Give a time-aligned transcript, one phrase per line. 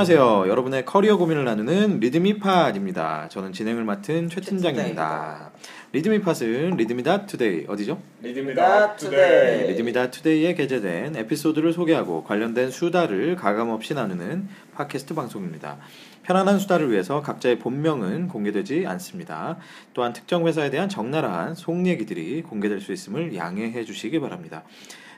[0.00, 0.48] 안녕하세요.
[0.48, 3.28] 여러분의 커리어 고민을 나누는 리드미팟입니다.
[3.28, 5.50] 저는 진행을 맡은 최 팀장입니다.
[5.92, 8.00] 리드미팟은 리드미다 투데이 어디죠?
[8.22, 9.68] 리드미다 네, 투데이.
[9.68, 15.76] 리드미다 투데이에 게재된 에피소드를 소개하고 관련된 수다를 가감 없이 나누는 팟캐스트 방송입니다.
[16.22, 19.58] 편안한 수다를 위해서 각자의 본명은 공개되지 않습니다.
[19.92, 24.64] 또한 특정 회사에 대한 적나라한 속 얘기들이 공개될 수 있음을 양해해 주시기 바랍니다.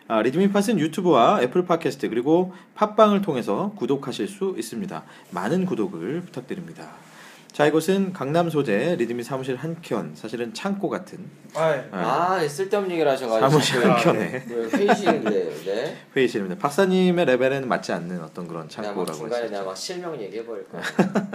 [0.08, 5.02] 아, 리드미 팟은 유튜브와 애플 팟캐스트 그리고 팟빵을 통해서 구독하실 수 있습니다.
[5.30, 6.88] 많은 구독을 부탁드립니다.
[7.52, 11.18] 자 이곳은 강남 소재 리드미 사무실 한켠 사실은 창고 같은
[11.54, 13.50] 아, 아, 아, 쓸데없는 얘기를 하셔가지고.
[13.50, 15.30] 사무실 한켠에 왜 회의실인데,
[15.66, 15.96] 네.
[16.16, 16.58] 회의실입니다.
[16.58, 19.50] 박사님의 레벨에는 맞지 않는 어떤 그런 창고라고 중간에.
[19.50, 20.82] 내가 막 실명 얘기해버릴 거야.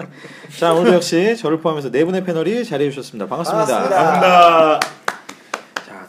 [0.57, 3.27] 자 오늘 역시 저를 포함해서 네 분의 패널이 자리해 주셨습니다.
[3.27, 3.65] 반갑습니다.
[3.67, 4.11] 반갑습니다.
[4.19, 5.06] 반갑습니다.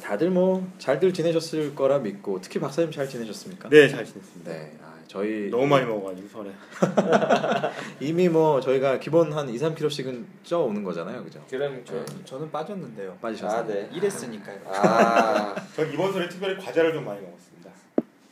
[0.08, 3.68] 자 다들 뭐 잘들 지내셨을 거라 믿고 특히 박사님 잘 지내셨습니까?
[3.68, 4.50] 네, 잘 지냈습니다.
[4.50, 6.50] 네, 아, 저희 너무 많이 먹어 가지고 설에.
[8.00, 11.44] 이미 뭐 저희가 기본 한 2, 3kg씩은 쪄 오는 거잖아요, 그죠?
[11.50, 12.02] 그럼 저.
[12.24, 13.18] 저는 빠졌는데요.
[13.20, 13.60] 빠지셨어요.
[13.60, 13.90] 아, 네.
[13.92, 14.58] 일했으니까요.
[14.66, 15.54] 아.
[15.76, 17.70] 전 이번 설에 특별히 과자를 좀 많이 먹었습니다.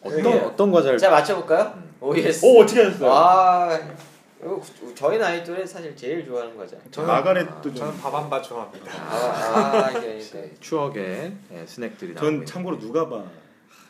[0.02, 0.44] 어떤.
[0.50, 1.74] 어떤 과자를 자, 맞춰 볼까요?
[1.76, 1.92] 음.
[2.00, 2.46] OS.
[2.46, 3.12] 오 어떻게 하셨어요?
[3.12, 3.78] 아.
[4.46, 4.62] 이거
[4.94, 6.78] 저희 나이 또래 사실 제일 좋아하는 거죠.
[6.92, 7.74] 저는 마가렛도 좀.
[7.74, 8.92] 저는 밥한밥 좋아합니다.
[8.92, 10.30] 아, 아, 이게 이게.
[10.40, 12.52] 네, 추억의 예, 스낵들이 전 나옵니다.
[12.52, 13.24] 참고로 누가 봐.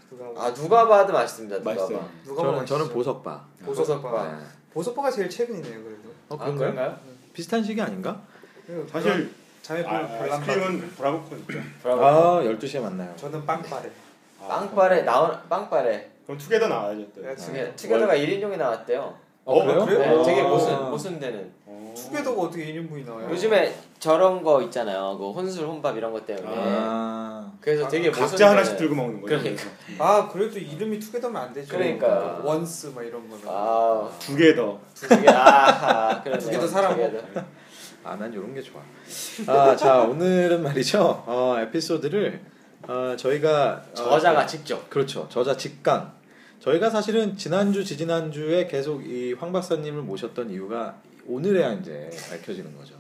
[0.09, 1.59] 누가 아, 누가 봐도 맛있습니다.
[1.59, 1.99] 누가 맛있어요.
[1.99, 2.09] 봐.
[2.25, 2.79] 누가 저는 먹으시죠?
[2.79, 3.45] 저는 보석바.
[3.67, 4.33] 보석바.
[4.39, 4.45] 네.
[4.73, 6.09] 보석바가 제일 최근이네요, 그래도.
[6.31, 6.57] 어 아, 그런가요?
[6.73, 6.99] 그런가요?
[7.35, 8.23] 비슷한 시기 아닌가?
[8.67, 11.61] 그리고 사실 자매 아, 별 별난 아이스크림은 브라보콘 있죠.
[11.83, 12.05] 브라보.
[12.07, 13.15] 아 12시에 만나요.
[13.17, 13.91] 저는 빵빠레.
[14.41, 16.13] 아, 빵빠레 나온 빵빠레.
[16.25, 17.21] 그럼 투게더 나와야죠 또.
[17.21, 19.26] 네, 투게 투게더가 1인용이 나왔대요.
[19.47, 19.87] 어, 그래요?
[19.87, 20.17] 그래요?
[20.19, 20.49] 네, 되게 아.
[20.49, 21.53] 모순 모순되는.
[21.67, 21.95] 어.
[21.97, 23.29] 투게더가 어떻게 1인분이 나와요?
[23.31, 25.17] 요즘에 저런 거 있잖아요.
[25.17, 26.47] 그 혼술 혼밥 이런 것 때문에.
[26.49, 28.29] 아 그래서 되게 모순되는.
[28.31, 29.39] 각자 하나씩 들고 먹는 거예요.
[29.41, 29.63] 그러니까.
[29.99, 31.69] 아, 그래도 이름이 투게더면 안 되죠.
[31.77, 32.41] 그러니까.
[32.43, 33.45] 원스 막 이런 거는.
[33.47, 35.29] 아, 두개더 두 개.
[35.29, 36.23] 아.
[36.23, 37.11] 두개더 사라고?
[38.03, 38.83] 아, 난 이런 게 좋아.
[39.47, 41.25] 아, 자, 오늘은 말이죠.
[41.27, 42.41] 어, 에피소드를
[42.89, 44.91] 어, 저희가 어, 저자가 직접.
[44.91, 45.29] 그렇죠.
[45.29, 46.16] 저자 직강.
[46.67, 52.95] 저희가 사실은 지난주, 지지난주에 계속 이 황 박사님을 모셨던 이유가 오늘에야 이제 밝혀지는 거죠.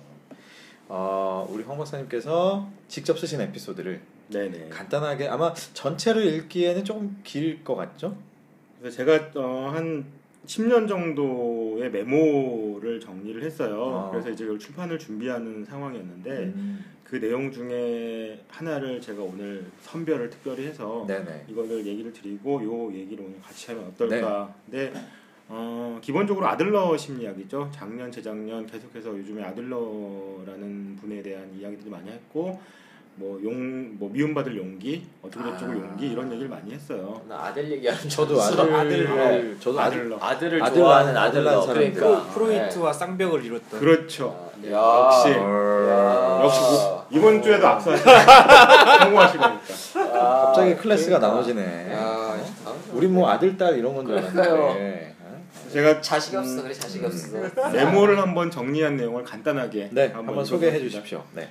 [0.89, 4.69] 어, 우리 황 박사님께서 직접 쓰신 에피소드를 네네.
[4.69, 8.17] 간단하게 아마 전체를 읽기에는 조금 길 것 같죠?
[8.79, 10.05] 그래서 제가 어, 한
[10.47, 14.07] 10년 정도의 메모를 정리를 했어요.
[14.07, 14.11] 아.
[14.13, 16.85] 그래서 이제 출판을 준비하는 상황이었는데 음.
[17.09, 21.45] 그 내용 중에 하나를 제가 오늘 선별을 특별히 해서 네네.
[21.49, 24.53] 이거를 얘기를 드리고 요 얘기를 오늘 같이 하면 어떨까.
[24.65, 24.93] 근데
[25.49, 27.71] 어, 기본적으로 아들러 심리학이죠.
[27.73, 32.61] 작년, 재작년 계속해서 요즘에 아들러라는 분에 대한 이야기들을 많이 했고
[33.19, 35.75] 뭐 용, 뭐 미움받을 용기, 어떻게 저쩌고 아.
[35.75, 37.23] 용기 이런 얘기를 많이 했어요.
[37.27, 38.41] 나 아들 얘기하는 줄 저도.
[38.43, 39.57] 아들, 아들.
[39.59, 40.17] 저도 아들.
[40.21, 41.61] 아들을 아들 좋아하는 낳은- 아들 낳은 아들러.
[41.75, 41.93] 사람들.
[41.95, 42.33] 그러니까.
[42.35, 43.81] 프로이트와 쌍벽을 이뤘던.
[43.81, 44.51] 그렇죠.
[44.63, 45.07] 아, 야, 야.
[45.07, 46.41] 역시 야.
[46.45, 48.11] 역시 뭐, 이번 주에도 악수하시고
[49.01, 49.61] 성공하시니까.
[50.13, 51.29] 아, 갑자기 클래스가 그러니까.
[51.29, 51.93] 나눠지네.
[51.95, 52.37] 야,
[52.93, 54.55] 우리 뭐 아들 딸 이런 건줄 그러니까요.
[54.65, 55.17] 알았는데.
[55.23, 55.27] 어?
[55.67, 56.63] 아, 제가 자식이 음, 없어.
[56.63, 57.07] 그래 자식이 음.
[57.51, 57.71] 없어.
[57.73, 60.99] 메모를 한번 정리한 내용을 간단하게 네, 한번 소개해 읽어보겠습니다.
[61.01, 61.25] 주십시오.
[61.33, 61.49] 네.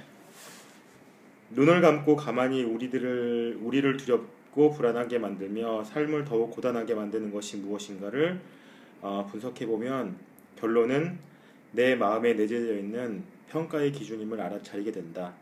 [1.51, 8.39] 눈을 감고 가만히 우리들을 우리를 두렵고 불안하게 만들며 삶을 더욱 고단하게 만드는 것이 무엇인가를
[9.01, 10.17] 어, 분석해 보면
[10.55, 11.19] 결론은
[11.71, 15.33] 내 마음에 내재되어 있는 평가의 기준임을 알아차리게 된다.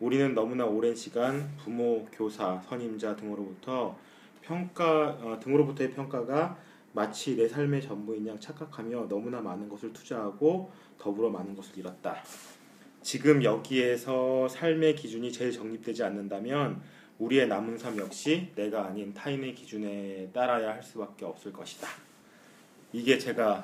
[0.00, 3.98] 우리는 너무나 오랜 시간 부모, 교사, 선임자 등으로부터
[4.40, 6.56] 평가 어, 등으로부터의 평가가
[6.92, 12.16] 마치 내 삶의 전부인 양 착각하며 너무나 많은 것을 투자하고 더불어 많은 것을 잃었다.
[13.04, 16.80] 지금 여기에서 삶의 기준이 제일 정립되지 않는다면
[17.18, 21.86] 우리의 남은 삶 역시 내가 아닌 타인의 기준에 따라야 할 수밖에 없을 것이다.
[22.94, 23.62] 이게 제가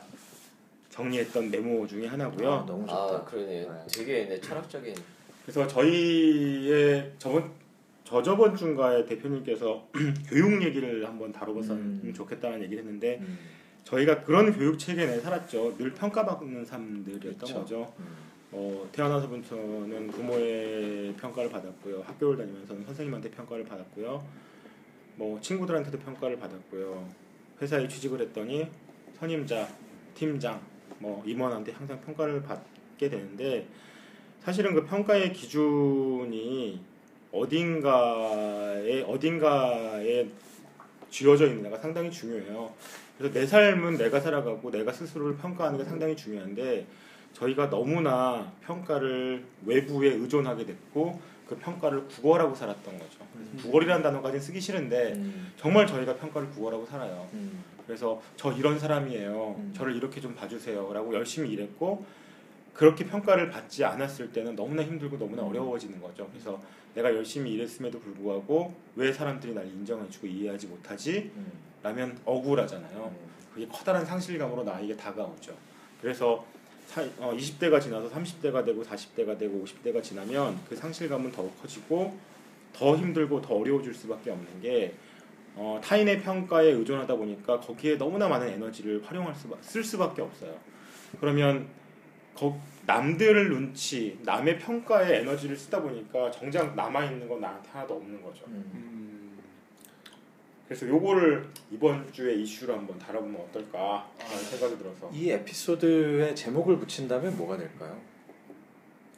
[0.90, 2.52] 정리했던 메모 중에 하나고요.
[2.52, 2.94] 아, 너무 좋다.
[2.94, 3.72] 아, 그러네요.
[3.72, 3.86] 네.
[3.90, 4.94] 되게 네, 철학적인.
[5.42, 7.50] 그래서 저희의 저번
[8.04, 9.88] 저저번 주인가에 대표님께서
[10.28, 12.12] 교육 얘기를 한번 다뤄봤으면 음.
[12.14, 13.38] 좋겠다는 얘기를 했는데 음,
[13.84, 15.78] 저희가 그런 교육 체계 내에 살았죠.
[15.78, 17.54] 늘 평가받는 삶들이었던 그렇죠.
[17.54, 17.94] 거죠.
[18.00, 18.29] 음.
[18.52, 22.02] 어, 태어나서부터는 부모의 평가를 받았고요.
[22.02, 24.24] 학교를 다니면서는 선생님한테 평가를 받았고요.
[25.16, 27.08] 뭐 친구들한테도 평가를 받았고요.
[27.62, 28.66] 회사에 취직을 했더니
[29.18, 29.68] 선임자,
[30.14, 30.60] 팀장,
[30.98, 33.66] 뭐 임원한테 항상 평가를 받게 되는데
[34.40, 36.80] 사실은 그 평가의 기준이
[37.30, 40.28] 어딘가에 어딘가에
[41.10, 42.72] 쥐어져 있느냐가 상당히 중요해요.
[43.18, 46.86] 그래서 내 삶은 내가 살아가고 내가 스스로를 평가하는 게 상당히 중요한데
[47.32, 53.18] 저희가 너무나 평가를 외부에 의존하게 됐고 그 평가를 국어라고 살았던 거죠.
[53.32, 55.52] 그래서 국어이라는 단어까지 쓰기 싫은데 음.
[55.56, 57.28] 정말 저희가 평가를 국어라고 살아요.
[57.32, 57.64] 음.
[57.86, 59.56] 그래서 저 이런 사람이에요.
[59.58, 59.72] 음.
[59.74, 62.04] 저를 이렇게 좀 봐주세요라고 열심히 일했고
[62.72, 65.48] 그렇게 평가를 받지 않았을 때는 너무나 힘들고 너무나 음.
[65.48, 66.28] 어려워지는 거죠.
[66.30, 66.60] 그래서
[66.94, 71.32] 내가 열심히 일했음에도 불구하고 왜 사람들이 날 인정해주고 이해하지 못하지?
[71.34, 71.52] 음.
[71.82, 73.12] 라면 억울하잖아요.
[73.12, 73.30] 음.
[73.54, 75.52] 그게 커다란 상실감으로 나에게 다가오죠.
[76.00, 76.59] 그래서 사,
[77.18, 82.18] 어, 20대가 지나서 30대가 되고 40대가 되고 50대가 지나면 그 상실감은 더욱 커지고
[82.72, 84.94] 더 힘들고 더 어려워질 수밖에 없는 게
[85.54, 90.54] 어, 타인의 평가에 의존하다 보니까 거기에 너무나 많은 에너지를 활용할 수, 쓸 수밖에 없어요.
[91.20, 91.68] 그러면
[92.34, 98.22] 거, 남들 눈치, 남의 평가에 에너지를 쓰다 보니까 정작 남아 있는 건 나한테 하나도 없는
[98.22, 98.44] 거죠.
[98.48, 99.09] 음.
[100.70, 100.74] 음.
[100.76, 107.56] 그래서 요거를 이번 주에 이슈로 한번 다뤄보면 어떨까라는 생각이 들어서 이 에피소드에 제목을 붙인다면 뭐가
[107.56, 107.96] 될까요?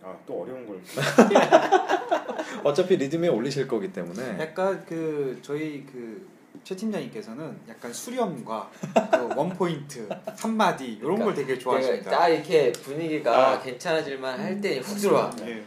[0.05, 0.81] 아 또 어려운 걸
[2.65, 6.33] 어차피 리듬에 올리실 거기 때문에 약간 그 저희 그
[6.65, 8.71] 최 팀장님께서는 약간 수렴과
[9.11, 10.07] 그 원포인트
[10.39, 12.11] 한마디 이런 걸 되게 좋아하십니다.
[12.11, 13.59] 딱 이렇게 분위기가 아.
[13.61, 15.29] 괜찮아질만 할 때 훅 들어와.
[15.41, 15.61] 예.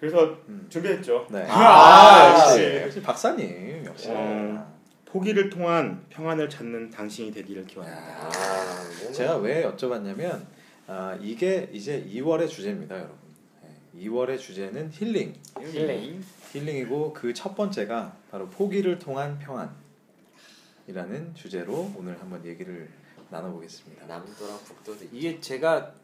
[0.00, 0.64] 그래서 음.
[0.70, 1.26] 준비했죠.
[1.28, 1.44] 네.
[1.50, 2.82] 아, 아, 역시 예.
[2.84, 4.08] 역시 박사님 역시.
[4.10, 4.77] 어.
[5.12, 8.12] 포기를 통한 평안을 찾는 당신이 되기를 기원합니다.
[8.12, 8.28] 야.
[8.28, 10.44] 아, 제가 왜 여쭤봤냐면
[10.86, 13.16] 아, 이게 이제 2월의 주제입니다, 여러분.
[13.62, 15.34] 네, 2월의 주제는 힐링.
[15.60, 16.22] 힐링.
[16.52, 22.88] 힐링이고 그 첫 번째가 바로 포기를 통한 평안이라는 주제로 오늘 한번 얘기를
[23.30, 24.06] 나눠보겠습니다.
[24.06, 25.94] 남도랑 북도도 있- 이게 제가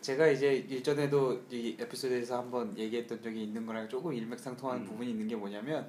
[0.00, 4.86] 제가 이제 일전에도 이 에피소드에서 한번 얘기했던 적이 있는 거랑 조금 일맥상통하는 음.
[4.88, 5.88] 부분이 있는 게 뭐냐면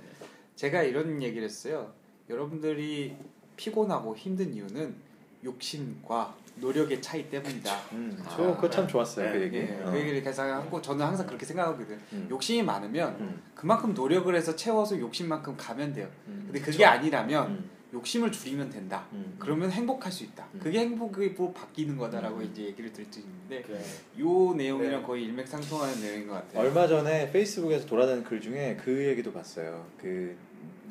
[0.56, 1.94] 제가 이런 얘기를 했어요.
[2.30, 3.16] 여러분들이
[3.56, 4.96] 피곤하고 힘든 이유는
[5.44, 7.76] 욕심과 노력의 차이 때문이다.
[7.92, 9.34] 음, 아, 저 그거 참 좋았어요 네.
[9.34, 9.58] 그 얘기.
[9.58, 9.92] 예, 어.
[9.92, 12.00] 그 얘기를 계속 하고 저는 항상 그렇게 생각하거든.
[12.14, 12.28] 음.
[12.30, 16.10] 욕심이 많으면 음, 그만큼 노력을 해서 채워서 욕심만큼 가면 돼요.
[16.28, 19.06] 음, 근데 그게 아니라면 음, 욕심을 줄이면 된다.
[19.12, 20.48] 음, 그러면 행복할 수 있다.
[20.54, 20.60] 음.
[20.64, 22.50] 그게 행복이 뭐 바뀌는 거다라고 음.
[22.52, 23.80] 이제 얘기를 드릴 수 있는데 그래.
[24.20, 25.06] 요 내용이랑 네.
[25.06, 26.62] 거의 일맥상통하는 내용인 것 같아요.
[26.64, 29.86] 얼마 전에 페이스북에서 돌아다니는 글 중에 그 얘기도 봤어요.
[30.02, 30.36] 그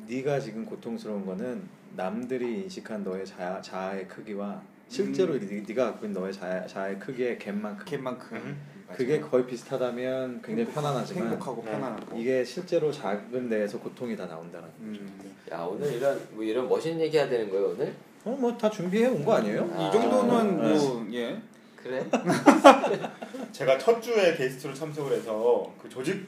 [0.07, 1.63] 네가 지금 고통스러운 거는
[1.95, 5.39] 남들이 인식한 너의 자아, 자아의 크기와 실제로 음.
[5.47, 8.75] 네, 네가 갖고 있는 너의 자아, 자아의 크기의 갭만큼 캔만큼 음.
[8.95, 11.71] 그게 거의 비슷하다면 굉장히 행복하- 편안하지만 행복하고 네.
[11.71, 14.69] 편안하고 이게 실제로 작은 데에서 고통이 다 나온다는.
[14.79, 15.35] 음.
[15.51, 17.93] 야 오늘 이런 뭐 이런 멋있는 얘기 해야 되는 거예요 오늘?
[18.23, 19.69] 어뭐 다 준비해 온 거 아니에요?
[19.75, 20.77] 아, 이 정도는 네.
[20.77, 21.41] 뭐 예.
[21.75, 22.03] 그래?
[23.51, 26.25] 제가 첫 주에 게스트로 참석을 해서 그 조직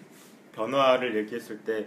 [0.54, 1.86] 변화를 얘기했을 때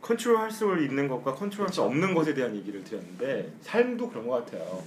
[0.00, 4.82] 컨트롤할 수 있는 것과 컨트롤할 수 없는 것에 대한 얘기를 드렸는데 삶도 그런 것 같아요.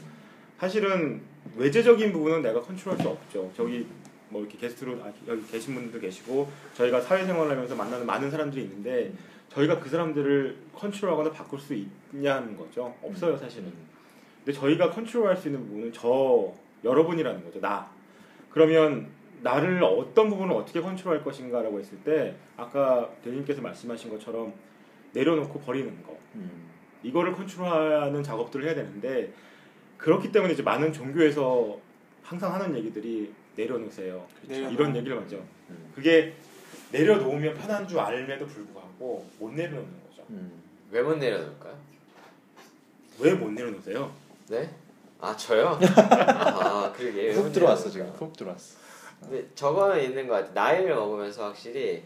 [0.59, 1.21] 사실은
[1.55, 3.51] 외재적인 부분은 내가 컨트롤할 수 없죠.
[3.55, 3.85] 저기
[4.29, 9.11] 뭐 이렇게 게스트로 아, 여기 계신 분들도 계시고 저희가 사회생활을 하면서 만나는 많은 사람들이 있는데
[9.49, 12.93] 저희가 그 사람들을 컨트롤하거나 바꿀 수 있냐는 거죠.
[13.01, 13.73] 없어요 사실은.
[14.45, 16.53] 근데 저희가 컨트롤할 수 있는 부분은 저
[16.83, 17.59] 여러분이라는 거죠.
[17.59, 17.89] 나.
[18.51, 19.07] 그러면
[19.41, 24.53] 나를 어떤 부분을 어떻게 컨트롤할 것인가라고 했을 때 아까 대님께서 말씀하신 것처럼
[25.13, 26.17] 내려놓고 버리는 거.
[26.35, 26.69] 음.
[27.03, 29.33] 이거를 컨트롤하는 작업들을 해야 되는데
[29.97, 31.77] 그렇기 때문에 이제 많은 종교에서
[32.23, 34.25] 항상 하는 얘기들이 내려놓으세요.
[34.47, 35.43] 내려놓- 이런 얘기를 하죠.
[35.69, 35.91] 음.
[35.95, 36.33] 그게
[36.91, 40.23] 내려놓으면 편한 줄 알면도 불구하고 못 내려놓는 거죠.
[40.29, 40.51] 음.
[40.91, 41.77] 왜못 내려놓을까요?
[43.19, 44.11] 왜 못 내려놓으세요?
[44.49, 44.69] 네?
[45.19, 45.77] 아 저요?
[45.97, 48.07] 아 그러게 왜훅못 들어왔어 지금.
[48.17, 48.77] 훅 들어왔어.
[49.21, 50.51] 근데 저거는 있는 것 같아.
[50.53, 52.03] 나이를 먹으면서 확실히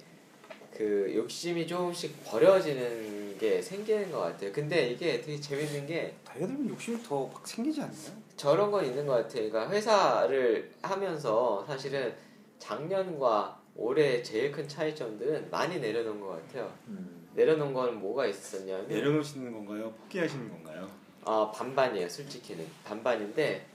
[0.76, 4.52] 그 욕심이 조금씩 버려지는 게 생기는 것 같아요.
[4.52, 8.24] 근데 이게 되게 재밌는 게 나이가 들면 욕심이 더확 생기지 않나요?
[8.36, 9.50] 저런 건 있는 것 같아요.
[9.50, 12.14] 그러니까 회사를 하면서 사실은
[12.60, 16.72] 작년과 올해 제일 큰 차이점들은 많이 내려놓은 것 같아요.
[16.88, 17.28] 음.
[17.36, 19.92] 내려놓은 거는 뭐가 있었냐면 내려놓으시는 건가요?
[20.04, 20.90] 포기하시는 건가요?
[21.26, 22.08] 아 반반이에요.
[22.10, 23.66] 솔직히는 반반인데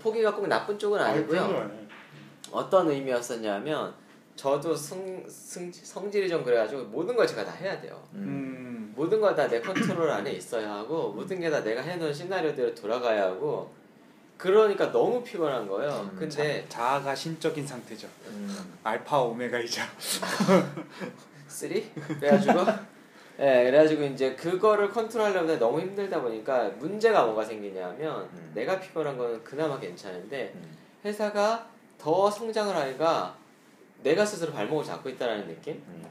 [0.00, 1.40] 포기가 꼭 나쁜 쪽은 아니고요.
[1.40, 1.86] 아니.
[2.50, 3.94] 어떤 의미였었냐면
[4.36, 8.02] 저도 승, 승, 성질이 좀 그래가지고 모든 걸 제가 다 해야 돼요.
[8.12, 8.18] 음.
[8.18, 8.92] 음.
[8.96, 13.24] 모든 걸 다 내 컨트롤 안에 있어야 하고 모든 게 다 내가 해놓은 시나리오대로 돌아가야
[13.24, 13.70] 하고
[14.38, 16.08] 그러니까 너무 피곤한 거예요.
[16.12, 18.06] 음, 근데 자, 자아가 신적인 상태죠.
[18.28, 18.74] 음.
[18.82, 19.82] 알파 오메가이자.
[21.48, 22.60] 쓰리 그래가지고
[23.40, 28.52] 예 그래가지고 이제 그거를 컨트롤하려면 너무 힘들다 보니까 문제가 뭐가 생기냐면 음.
[28.54, 30.76] 내가 피곤한 거는 그나마 괜찮은데 음.
[31.04, 31.66] 회사가
[31.98, 33.36] 더 성장을 하니까
[34.02, 35.74] 내가 스스로 발목을 잡고 있다라는 느낌?
[35.88, 36.04] 음.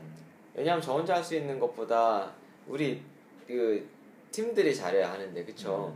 [0.54, 2.32] 왜냐하면 저 혼자 할 수 있는 것보다
[2.68, 3.02] 우리
[3.48, 3.88] 그
[4.32, 5.96] 팀들이 잘해야 하는데 그쵸?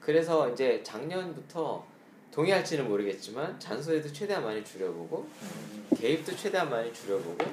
[0.00, 1.84] 그래서 이제 작년부터
[2.32, 5.26] 동의할지는 모르겠지만 잔소리도 최대한 많이 줄여보고
[5.98, 7.44] 개입도 최대한 많이 줄여보고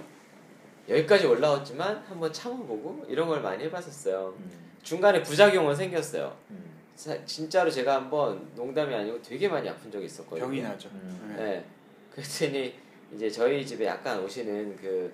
[0.89, 4.35] 여기까지 올라왔지만 한번 참아보고 이런 걸 많이 해봤었어요.
[4.37, 4.51] 음.
[4.83, 6.35] 중간에 부작용은 생겼어요.
[6.51, 6.63] 음.
[6.95, 10.45] 사- 진짜로 제가 한번 농담이 아니고 되게 많이 아픈 적이 있었거든요.
[10.45, 10.89] 병이 나죠.
[10.89, 11.35] 음.
[11.37, 11.43] 네.
[11.43, 11.65] 네.
[12.13, 12.75] 그랬더니
[13.15, 15.11] 이제 저희 집에 약간 오시는 그,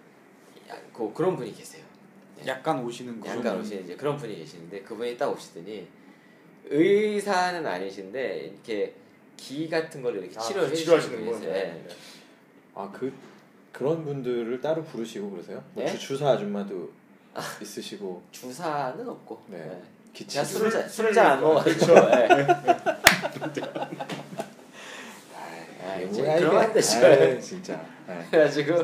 [0.69, 1.83] 야- 그 그런 분이 계세요.
[2.47, 3.29] 약간 오시는 거.
[3.29, 5.87] 약간 오시는 이제 그런 분이 계시는데 그분이 딱 오시더니
[6.65, 8.95] 의사는 아니신데 이렇게
[9.37, 11.39] 기 같은 걸 이렇게 아, 치료를 그 치료하시는 분이 분.
[11.39, 11.53] 있어요.
[11.53, 11.85] 네.
[12.73, 13.13] 아그
[13.71, 15.63] 그런 분들을 따로 부르시고 그러세요?
[15.73, 15.91] 뭐 네?
[15.91, 16.89] 주, 주사 아줌마도
[17.61, 19.43] 있으시고 주사는 없고.
[19.47, 19.57] 네.
[19.59, 19.81] 네.
[20.13, 21.63] 기치 술을 잘- 술을 잘 안 먹어요.
[21.63, 21.93] 먹어가지고.
[21.93, 22.27] 네.
[22.27, 22.83] 아,
[26.39, 26.57] 게?
[26.57, 27.05] 안 되죠.
[27.05, 27.81] 아이, 진짜.
[28.07, 28.25] 네.
[28.29, 28.83] 그래가지고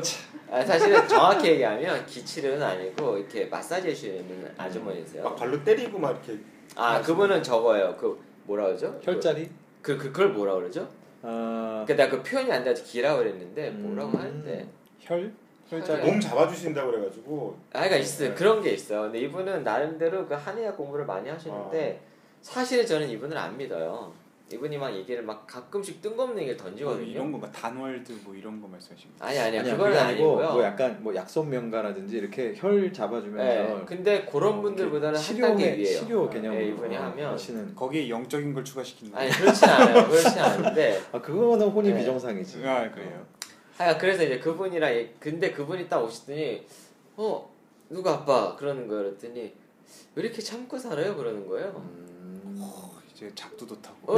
[0.50, 5.22] 아, 사실은 정확히 얘기하면 기치료는 아니고 이렇게 마사지 해주는 아주머니세요.
[5.22, 6.42] 막 발로 때리고 막 이렇게
[6.74, 7.96] 아 그분은 저거예요.
[7.96, 8.98] 그 뭐라 그러죠?
[9.02, 9.50] 혈자리?
[9.82, 10.88] 그, 그 그걸 뭐라 그러죠?
[11.22, 14.20] 아, 그 내가 그 표현이 안 돼서 기라고 그랬는데 뭐라고 음.
[14.20, 14.68] 하는데
[15.00, 15.32] 혈?
[15.68, 16.02] 혈자리?
[16.02, 16.10] 네.
[16.10, 18.30] 몸 잡아주신다고 그래가지고 아, 그러니까 있어요.
[18.30, 18.34] 네.
[18.34, 19.02] 그런 게 있어요.
[19.02, 22.00] 근데 이분은 나름대로 그 한의학 공부를 많이 하시는데
[22.40, 24.12] 사실은 저는 이분을 안 믿어요.
[24.50, 27.06] 이분이 막 얘기를 막 가끔씩 뜬금없는 얘기를 뭐 던지거든요.
[27.06, 29.24] 이런 거, 막 단월드 뭐 이런 거 말씀하시는 거.
[29.26, 29.60] 아니 아니요.
[29.60, 30.52] 아니야, 그건 아니고 아니고요.
[30.52, 33.44] 뭐 약간 뭐 약속 명가라든지 이렇게 혈 잡아주면서
[33.78, 35.98] 네, 근데 그런 분들보다는 한 단계 위에요.
[35.98, 39.18] 치료 개념으로 네, 이분이 어, 하면 하시는 거기에 영적인 걸 추가시키는 거.
[39.18, 40.08] 아니 그렇진 않아요.
[40.08, 41.98] 그렇진 않은데 아 그거는 혼이 네.
[41.98, 42.66] 비정상이지.
[42.66, 43.26] 아 그래요.
[43.76, 46.66] 하여 그래서 이제 그분이랑 얘- 근데 그분이 딱 오시더니
[47.16, 47.48] 어
[47.90, 49.04] 누가 아빠 그러는 거예요.
[49.04, 49.52] 그랬더니
[50.14, 51.14] 왜 이렇게 참고 살아요?
[51.16, 51.68] 그러는 거예요.
[51.76, 52.87] 음, 어,
[53.18, 54.12] 이제 작두도 타고.
[54.12, 54.16] 어,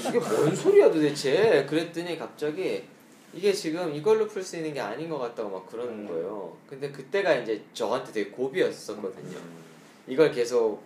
[0.00, 1.64] 이게 뭔 소리야 도대체?
[1.66, 2.84] 그랬더니 갑자기
[3.32, 6.08] 이게 지금 이걸로 풀 수 있는 게 아닌 것 같다고 막 그러는 음.
[6.08, 6.56] 거예요.
[6.68, 9.38] 근데 그때가 이제 저한테 되게 고비였었거든요.
[10.08, 10.82] 이걸 계속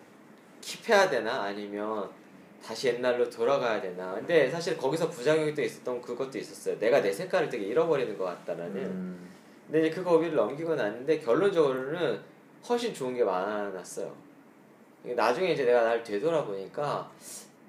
[0.61, 2.11] 킵해야 되나 아니면
[2.63, 4.15] 다시 옛날로 돌아가야 되나.
[4.17, 6.79] 근데 사실 거기서 부작용이 또 있었던 그것도 있었어요.
[6.79, 8.77] 내가 내 색깔을 되게 잃어버리는 것 같다라는.
[8.77, 9.31] 음,
[9.67, 12.21] 근데 이제 그 고비를 넘기고 났는데 결론적으로는
[12.69, 14.15] 훨씬 좋은 게 많았어요.
[15.05, 17.11] 나중에 이제 내가 날 되돌아보니까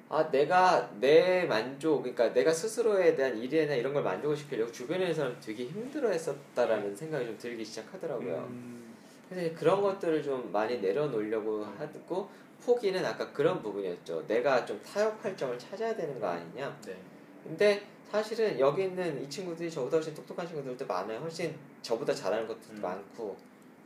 [0.07, 5.37] 아 내가 내 만족 그러니까 내가 스스로에 대한 일이나 이런 걸 만족을 시키려고 주변의 사람
[5.41, 8.47] 되게 힘들어했었다라는 생각이 좀 들기 시작하더라고요.
[8.49, 8.95] 음,
[9.27, 12.29] 그래서 그런 것들을 좀 많이 내려놓으려고 하고
[12.63, 14.25] 포기는 아까 그런 부분이었죠.
[14.27, 16.79] 내가 좀 타협할 점을 찾아야 되는 거 아니냐.
[16.85, 16.95] 네.
[17.43, 21.19] 근데 사실은 여기 있는 이 친구들이 저보다 훨씬 똑똑한 친구들도 많아요.
[21.19, 22.81] 훨씬 저보다 잘하는 것들도 음.
[22.81, 23.35] 많고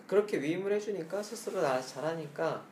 [0.05, 2.63] 그렇게 위임을 해주니까 스스로 나 잘하니까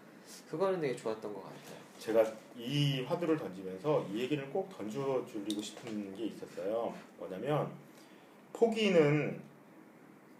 [0.49, 1.77] 그거는 되게 좋았던 것 같아요.
[1.99, 6.93] 제가 이 화두를 던지면서 이 얘기를 꼭 던져주리고 싶은 게 있었어요.
[7.17, 7.69] 뭐냐면
[8.53, 9.39] 포기는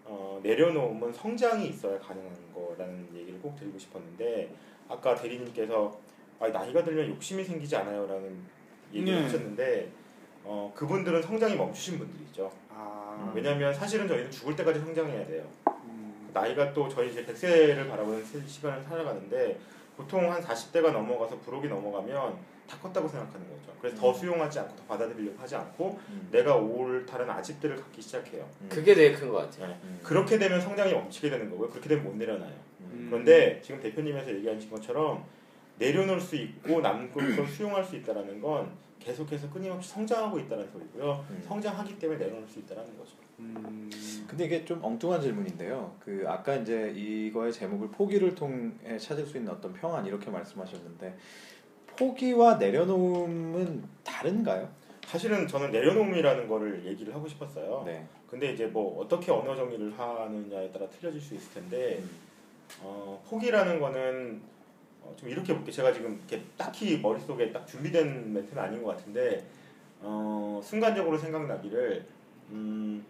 [0.04, 4.54] 어, 내려놓으면 성장이 있어야 가능한 거라는 얘기를 꼭 드리고 싶었는데
[4.88, 5.98] 아까 대리님께서
[6.40, 8.38] 아, 나이가 들면 욕심이 생기지 않아요라는
[8.94, 9.22] 얘기를 네.
[9.24, 9.88] 하셨는데
[10.44, 12.50] 어, 그분들은 성장이 멈추신 분들이죠.
[12.70, 15.46] 아, 왜냐하면 사실은 저희는 죽을 때까지 성장해야 돼요.
[15.84, 19.58] 음, 나이가 또 저희 이제 100세를 바라보는 시- 시간을 살아가는데
[19.98, 22.36] 보통 한 40대가 넘어가서 부록이 넘어가면
[22.70, 23.76] 다 컸다고 생각하는 거죠.
[23.80, 24.14] 그래서 더 음.
[24.14, 28.48] 수용하지 않고 더 받아들이려고 하지 않고 음, 내가 옳다는 아집들을 갖기 시작해요.
[28.60, 29.74] 음, 그게 되게 큰것 같아요.
[29.82, 31.68] 음, 그렇게 되면 성장이 멈추게 되는 거고요.
[31.70, 32.54] 그렇게 되면 못 내려놔요.
[32.80, 35.24] 음, 그런데 지금 대표님에서 얘기하신 것처럼
[35.78, 38.70] 내려놓을 수 있고 남을 걸 수용할 수 있다는 건
[39.08, 41.24] 계속해서 끊임없이 성장하고 있다는 소리고요.
[41.30, 41.42] 음.
[41.46, 43.12] 성장하기 때문에 내려놓을 수 있다는 거죠.
[43.38, 43.90] 음,
[44.26, 45.96] 근데 이게 좀 엉뚱한 질문인데요.
[45.98, 51.16] 그 아까 이제 이거의 제목을 포기를 통해 찾을 수 있는 어떤 평안 이렇게 말씀하셨는데
[51.96, 54.68] 포기와 내려놓음은 다른가요?
[55.06, 57.84] 사실은 저는 내려놓음이라는 거를 얘기를 하고 싶었어요.
[57.86, 58.06] 네.
[58.28, 62.10] 근데 이제 뭐 어떻게 언어 정리를 하느냐에 따라 틀려질 수 있을 텐데 음,
[62.82, 64.42] 어, 포기라는 거는
[65.08, 65.72] 어, 좀 이렇게 볼게요.
[65.72, 69.44] 제가 지금 이렇게 딱히 머릿속에 딱 준비된 멘트는 아닌 것 같은데
[70.00, 72.04] 어, 순간적으로 생각나기를
[72.50, 73.04] 음,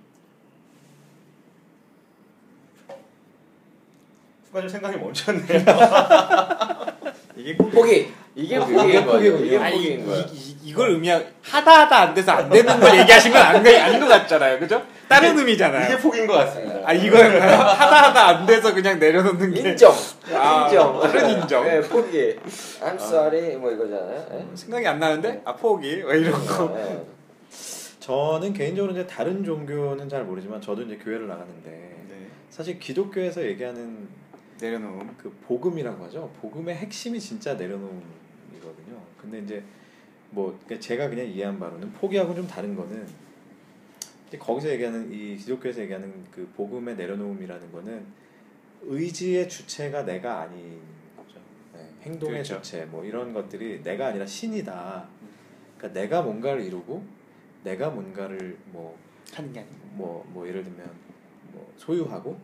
[4.44, 5.64] 순간적으로 생각이 멈췄네요.
[7.36, 9.36] 이게 포기 이게 어, 포기인 이게 거예요.
[9.38, 10.26] 이게 아니 포기인 거예요.
[10.32, 14.08] 이, 이, 걸 의미하 하다 하다 안 돼서 안 되는 걸 얘기하신 건 아닌 것
[14.08, 14.84] 같잖아요, 그죠?
[15.08, 15.86] 다른 의미잖아요.
[15.86, 16.80] 이게 포기인 것 같습니다.
[16.84, 17.58] 아 이거인가요?
[17.58, 19.92] 하다 하다 안 돼서 그냥 내려놓는 게 인정.
[20.34, 21.00] 아, 인정.
[21.00, 21.64] 다른 인정.
[21.64, 22.36] 네, 포기.
[22.80, 24.28] I'm sorry 뭐 이거잖아요.
[24.30, 24.46] 네?
[24.54, 26.74] 생각이 안 나는데 아 포기 뭐 이런 거.
[26.74, 27.04] 네.
[28.00, 32.26] 저는 개인적으로 이제 다른 종교는 잘 모르지만 저도 이제 교회를 나가는데 네.
[32.50, 34.08] 사실 기독교에서 얘기하는
[34.60, 35.16] 내려놓음.
[35.18, 36.30] 그 복음이라고 하죠.
[36.40, 38.98] 복음의 핵심이 진짜 내려놓음이거든요.
[39.20, 39.62] 근데 이제
[40.30, 43.06] 뭐 그러니까 제가 그냥 이해한 바로는 포기하고 좀 다른 거는
[44.28, 48.06] 이제 거기서 얘기하는 이 기독교에서 얘기하는 그 복음의 내려놓음이라는 거는
[48.82, 50.80] 의지의 주체가 내가 아닌
[51.16, 51.40] 거죠.
[51.74, 52.60] 네, 행동의 그렇죠.
[52.62, 55.08] 주체 뭐 이런 것들이 내가 아니라 신이다.
[55.78, 57.02] 그러니까 내가 뭔가를 이루고
[57.64, 58.96] 내가 뭔가를 뭐
[59.32, 59.78] 하는 게 아니고.
[59.92, 60.88] 뭐, 뭐 예를 들면
[61.52, 62.38] 뭐 소유하고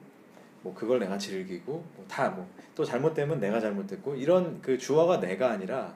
[0.62, 5.94] 뭐 그걸 내가 즐기고 뭐다뭐 또 잘못되면 내가 잘못됐고 이런 그 주어가 내가 아니라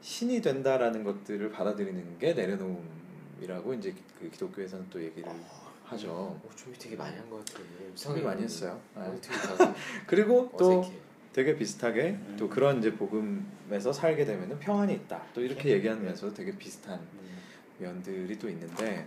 [0.00, 3.00] 신이 된다라는 것들을 받아들이는 게 내려놓음
[3.40, 5.30] 이라고 이제 그 기독교에서는 또 얘기를
[5.84, 6.10] 하죠.
[6.10, 7.60] 어, 준비 되게 많이 한 것 같아.
[7.94, 8.78] 준비 많이 했어요.
[8.94, 9.02] 네.
[9.02, 9.20] 어.
[10.06, 10.98] 그리고 또 어색해.
[11.32, 12.36] 되게 비슷하게 음.
[12.38, 15.22] 또 그런 이제 복음에서 살게 되면은 평안이 있다.
[15.34, 17.38] 또 이렇게 얘기하면서 되게 비슷한 음.
[17.78, 19.06] 면들이 또 있는데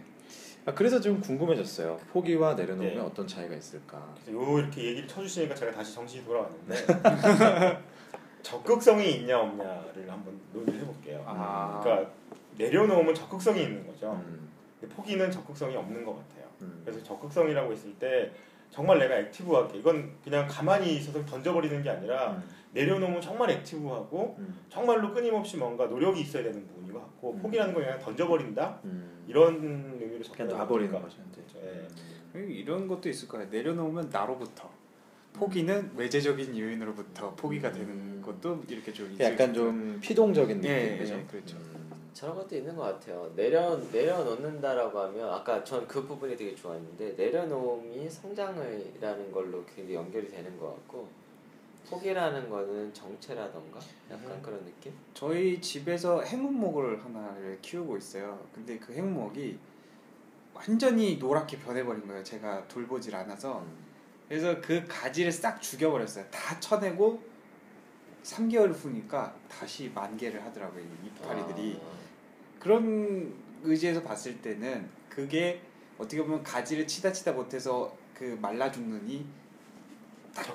[0.65, 1.99] 아, 그래서 좀 궁금해졌어요.
[2.11, 2.99] 포기와 내려놓으면 네.
[3.01, 3.97] 어떤 차이가 있을까?
[4.29, 6.75] 요 이렇게 얘기를 쳐주시니까 제가 다시 정신이 돌아왔는데
[8.41, 11.23] 적극성이 있냐 없냐를 한번 논의를 해볼게요.
[11.27, 11.79] 아.
[11.83, 12.11] 그러니까
[12.57, 14.11] 내려놓으면 적극성이 있는 거죠.
[14.13, 16.49] 음, 근데 포기는 적극성이 없는 것 같아요.
[16.61, 16.81] 음.
[16.85, 18.31] 그래서 적극성이라고 했을 때
[18.69, 24.59] 정말 내가 액티브하게 이건 그냥 가만히 있어서 던져버리는 게 아니라 음, 내려놓으면 정말 액티브하고 음,
[24.69, 27.39] 정말로 끊임없이 뭔가 노력이 있어야 되는 부분인 것 같고 음.
[27.39, 29.23] 포기라는 건 그냥 던져버린다 음.
[29.27, 30.91] 이런 의미로 그냥 놔버리는?
[30.91, 31.17] 거죠.
[31.63, 31.87] 예.
[32.35, 32.49] 음.
[32.51, 33.47] 이런 것도 있을 거예요.
[33.51, 34.69] 내려놓으면 나로부터
[35.33, 37.73] 포기는 외재적인 요인으로부터 포기가 음.
[37.73, 41.15] 되는 것도 이렇게 좀 약간 수좀 피동적인 느낌, 예, 그죠?
[41.15, 41.57] 예, 그렇죠.
[42.13, 42.15] 음.
[42.15, 43.31] 저런 것도 있는 것 같아요.
[43.35, 50.57] 내려 내려놓는다라고 하면 아까 전 그 부분이 되게 좋았는데 내려놓음이 성장이라는 걸로 굉장히 연결이 되는
[50.59, 51.07] 것 같고
[51.89, 53.79] 포기라는 거는 정체라던가
[54.09, 54.39] 약간 음.
[54.41, 54.93] 그런 느낌?
[55.13, 58.39] 저희 집에서 해문목을 하나를 키우고 있어요.
[58.53, 59.59] 근데 그 해문목이
[60.53, 62.23] 완전히 노랗게 변해버린 거예요.
[62.23, 63.59] 제가 돌보질 않아서.
[63.59, 63.83] 음.
[64.29, 66.25] 그래서 그 가지를 싹 죽여버렸어요.
[66.31, 67.21] 다 쳐내고
[68.23, 70.81] 3개월 후니까 다시 만개를 하더라고요.
[70.81, 71.81] 이 이파리들이.
[71.83, 72.02] 아,
[72.63, 75.61] 그런 의지에서 봤을 때는 그게
[75.97, 79.25] 어떻게 보면 가지를 치다 치다 못해서 그 말라 죽느니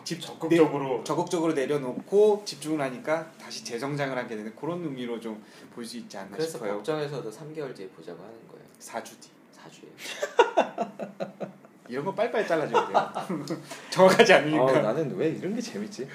[0.03, 5.41] 집, 적극적으로 내, 적극적으로 내려놓고 집중을 하니까 다시 재성장을 하게 되는 그런 의미로 좀
[5.75, 6.75] 볼 수 있지 않나 그래서 싶어요.
[6.79, 8.65] 법정에서도 3개월 뒤에 보자고 하는 거예요.
[8.81, 9.31] 4주 뒤.
[9.57, 11.49] 4주에.
[11.89, 13.37] 이런 거 빨리빨리 잘라줘야 돼요.
[13.91, 14.79] 정확하지 않으니까.
[14.79, 16.09] 아, 나는 왜 이런 게 재밌지?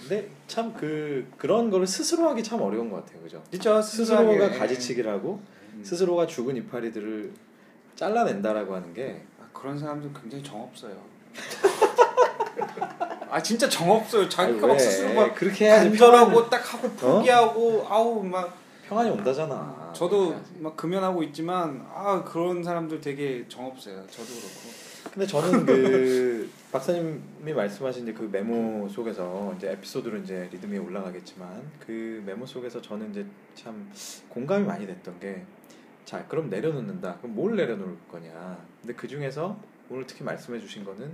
[0.00, 3.42] 근데 참 그 그런 거를 스스로 하기 참 어려운 것 같아요, 그죠?
[3.50, 3.80] 그렇죠.
[3.82, 4.58] 스스로가 스스로하게.
[4.58, 5.40] 가지치기라고
[5.74, 5.82] 음.
[5.84, 7.32] 스스로가 죽은 이파리들을
[7.96, 10.96] 잘라낸다라고 하는 게 아, 그런 사람들 굉장히 정 없어요.
[13.30, 14.28] 아 진짜 정 없어요.
[14.28, 14.78] 자기가 아니, 막 왜?
[14.78, 18.56] 스스로 막 그렇게 해야지 간절하고 딱 하고 포기하고 아우 막
[18.88, 19.92] 평안이 온다잖아.
[19.94, 20.34] 저도.
[20.58, 23.96] 막 금연하고 있지만 아 그런 사람들 되게 정 없어요.
[24.10, 24.89] 저도 그렇고.
[25.12, 32.22] 근데 저는 그 박사님이 말씀하신 이제 그 메모 속에서 이제 에피소드로 이제 리듬이 올라가겠지만 그
[32.24, 33.90] 메모 속에서 저는 이제 참
[34.28, 35.44] 공감이 많이 됐던 게
[36.10, 37.18] 자 그럼 내려놓는다.
[37.18, 38.58] 그럼 뭘 내려놓을 거냐.
[38.80, 39.56] 근데 그 중에서
[39.88, 41.12] 오늘 특히 말씀해 주신 거는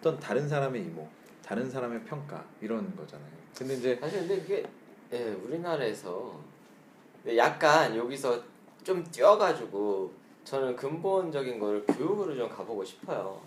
[0.00, 1.06] 어떤 다른 사람의 이모
[1.44, 3.28] 다른 사람의 평가 이런 거잖아요.
[3.54, 4.64] 근데 이제 사실 근데 그게
[5.12, 6.40] 예, 우리나라에서
[7.36, 8.42] 약간 여기서
[8.82, 10.14] 좀 뛰어가지고
[10.48, 13.38] 저는 근본적인 거를 교육으로 좀 가보고 싶어요.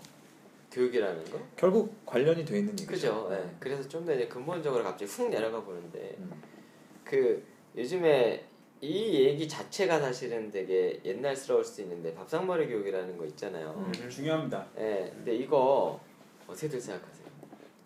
[0.70, 1.38] 교육이라는 거.
[1.56, 3.28] 결국 관련이 돼 있는 얘기죠 그죠.
[3.32, 3.50] 예.
[3.58, 6.30] 그래서 좀 더 이제 근본적으로 갑자기 훅 내려가 보는데 음.
[7.02, 7.42] 그
[7.76, 8.46] 요즘에
[8.80, 13.74] 이 얘기 자체가 사실은 되게 옛날스러울 수 있는데 밥상머리 교육이라는 거 있잖아요.
[13.84, 14.08] 음.
[14.08, 14.64] 중요합니다.
[14.78, 15.10] 예.
[15.12, 16.00] 근데 이거
[16.46, 17.26] 어떻게들 생각하세요?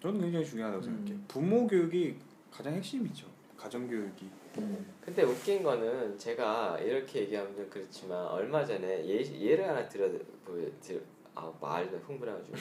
[0.02, 0.84] 저는 굉장히 중요하다고 음.
[0.84, 1.18] 생각해요.
[1.26, 2.16] 부모 교육이
[2.50, 3.26] 가장 핵심이죠.
[3.56, 4.28] 가정 교육이.
[4.58, 4.94] 음.
[5.04, 10.08] 근데 웃긴 거는 제가 이렇게 얘기하면 좀 그렇지만 얼마 전에 예, 예를 하나 들어
[10.44, 11.02] 보여 들,
[11.34, 12.56] 아 말도 흥분해가지고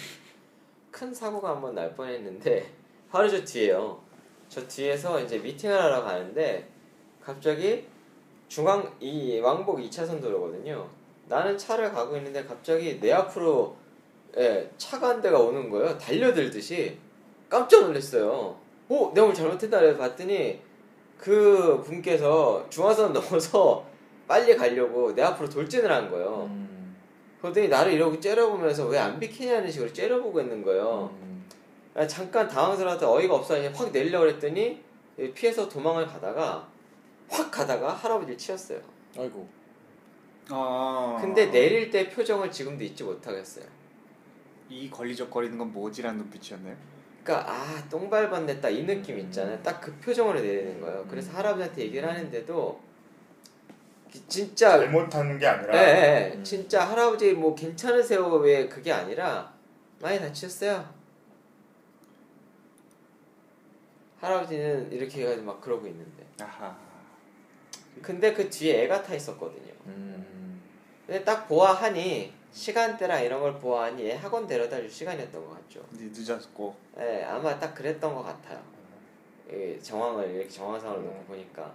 [0.92, 2.70] 큰 사고가 한 번 날 뻔했는데
[3.10, 4.00] 바로 저 뒤에요.
[4.50, 6.70] 저 뒤에서 이제 미팅을 하러 가는데
[7.22, 7.86] 갑자기
[8.48, 10.88] 중앙 이 왕복 2차선 도로거든요.
[11.28, 13.76] 나는 차를 가고 있는데 갑자기 내 앞으로
[14.38, 15.98] 예, 차가 한 대가 오는 거예요.
[15.98, 16.98] 달려들듯이
[17.50, 18.60] 깜짝 놀랐어요.
[18.90, 20.62] 오, 내가 뭘 잘못했다 그래서 봤더니
[21.18, 23.86] 그 분께서 중화선 넘어서
[24.28, 26.48] 빨리 가려고 내 앞으로 돌진을 한 거예요.
[26.50, 26.96] 음.
[27.42, 31.10] 그러더니 나를 이러고 째려보면서 왜 안 비키냐는 식으로 째려보고 있는 거예요.
[31.22, 31.46] 음.
[31.94, 34.82] 아, 잠깐 당황스러워서 어이가 없어 그냥 확 내리려고 그랬더니
[35.34, 36.68] 피해서 도망을 가다가
[37.30, 38.80] 확 가다가 할아버지를 치였어요.
[39.18, 39.48] 아이고
[40.50, 41.18] 아.
[41.22, 43.66] 근데 내릴 때 표정을 지금도 잊지 못하겠어요.
[44.70, 46.76] 이 걸리적거리는 건 뭐지라는 눈빛이었나요?
[47.26, 49.62] 그러니까 아 똥 밟았네 딱 이 느낌 있잖아요.
[49.64, 51.02] 딱 그 표정으로 내리는 거예요.
[51.02, 51.08] 음.
[51.10, 52.80] 그래서 할아버지한테 얘기를 하는데도
[54.30, 56.36] 진짜 잘못한 게 아니라 예, 예, 예.
[56.36, 56.44] 음.
[56.44, 59.52] 진짜 할아버지 뭐 괜찮으세요 왜 그게 아니라
[60.00, 60.88] 많이 다치셨어요.
[64.22, 66.76] 할아버지는 이렇게 해가지고 막 그러고 있는데 아하.
[68.02, 69.74] 근데 그 뒤에 애가 타 있었거든요.
[69.88, 70.62] 음.
[71.06, 75.86] 근데 딱 보아하니 시간대랑 이런 걸 보아하니 애 학원 데려다 줄 시간이었던 것 같죠.
[75.92, 76.74] 근데 늦었고.
[77.00, 78.58] 예, 아마 딱 그랬던 것 같아요.
[79.52, 81.72] 이 정황을 이렇게 정황상을 놓고 보니까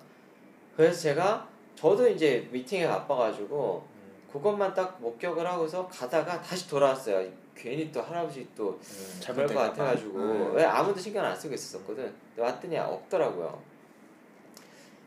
[0.77, 3.87] 그래서 제가 저도 이제 미팅에 바빠가지고
[4.33, 7.31] 그것만 딱 목격을 하고서 가다가 다시 돌아왔어요.
[7.55, 8.81] 괜히 또 할아버지 또
[9.25, 9.55] 그럴 것.
[9.55, 10.55] 같아가지고 음.
[10.55, 12.05] 왜 아무도 신경 안 쓰고 있었거든.
[12.35, 13.63] 근데 왔더니 없더라고요.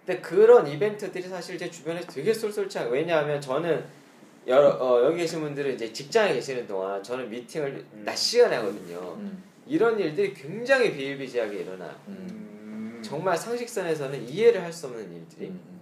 [0.05, 2.93] 근데 그런 이벤트들이 사실 제 주변에 되게 쏠쏠치 않아요.
[2.93, 4.02] 왜냐하면 저는
[4.47, 8.03] 여러 어, 여기 계신 분들은 이제 직장에 계시는 동안 저는 미팅을 음.
[8.05, 9.15] 낮 시간에 하거든요.
[9.19, 9.43] 음.
[9.67, 11.95] 이런 일들이 굉장히 비일비재하게 일어나요.
[12.09, 13.01] 음.
[13.03, 15.47] 정말 상식선에서는 이해를 할 수 없는 일들이.
[15.47, 15.81] 음.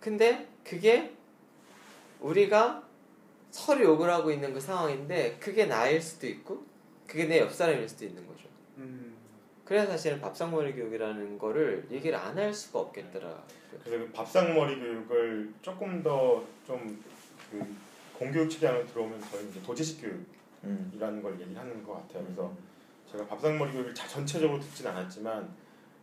[0.00, 1.12] 근데 그게
[2.20, 2.82] 우리가
[3.50, 6.64] 서로 욕을 하고 있는 그 상황인데 그게 나일 수도 있고
[7.06, 8.47] 그게 내 옆 사람일 수도 있는 거죠.
[9.68, 9.70] 음.
[9.70, 13.42] 그래서 사실은 밥상머리 교육이라는 거를 얘기를 안 할 수가 없겠더라.
[13.84, 17.02] 그래서 그 밥상머리 교육을 조금 더좀
[17.50, 17.76] 그
[18.18, 20.04] 공교육 측량을 들어오면 저희 이제 도지식
[20.64, 20.88] 음.
[20.92, 22.24] 교육이라는 걸 얘기하는 것 같아요.
[22.24, 22.52] 그래서
[23.12, 25.48] 제가 밥상머리 교육을 자 전체적으로 듣진 않았지만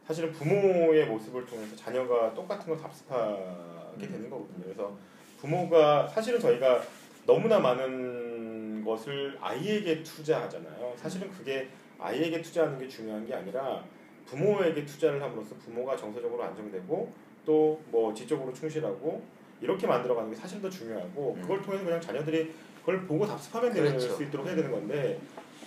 [0.05, 4.63] 사실은 부모의 모습을 통해서 자녀가 똑같은 걸 답습하게 되는 거거든요.
[4.63, 4.95] 그래서
[5.39, 6.83] 부모가 사실은 저희가
[7.25, 10.93] 너무나 많은 것을 아이에게 투자하잖아요.
[10.97, 13.83] 사실은 그게 아이에게 투자하는 게 중요한 게 아니라
[14.25, 17.11] 부모에게 투자를 함으로써 부모가 정서적으로 안정되고
[17.45, 19.23] 또 뭐 지적으로 충실하고
[19.61, 24.15] 이렇게 만들어가는 게 사실 더 중요하고 그걸 통해서 그냥 자녀들이 그걸 보고 답습하면 될 그렇죠.
[24.15, 25.19] 수 있도록 해야 되는 건데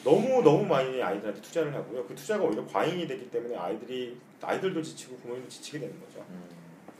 [0.04, 2.04] 너무 너무 많이 아이들한테 투자를 하고요.
[2.06, 6.24] 그 투자가 오히려 과잉이 되기 때문에 아이들이 아이들도 지치고 부모님도 지치게 되는 거죠.
[6.28, 6.44] 음.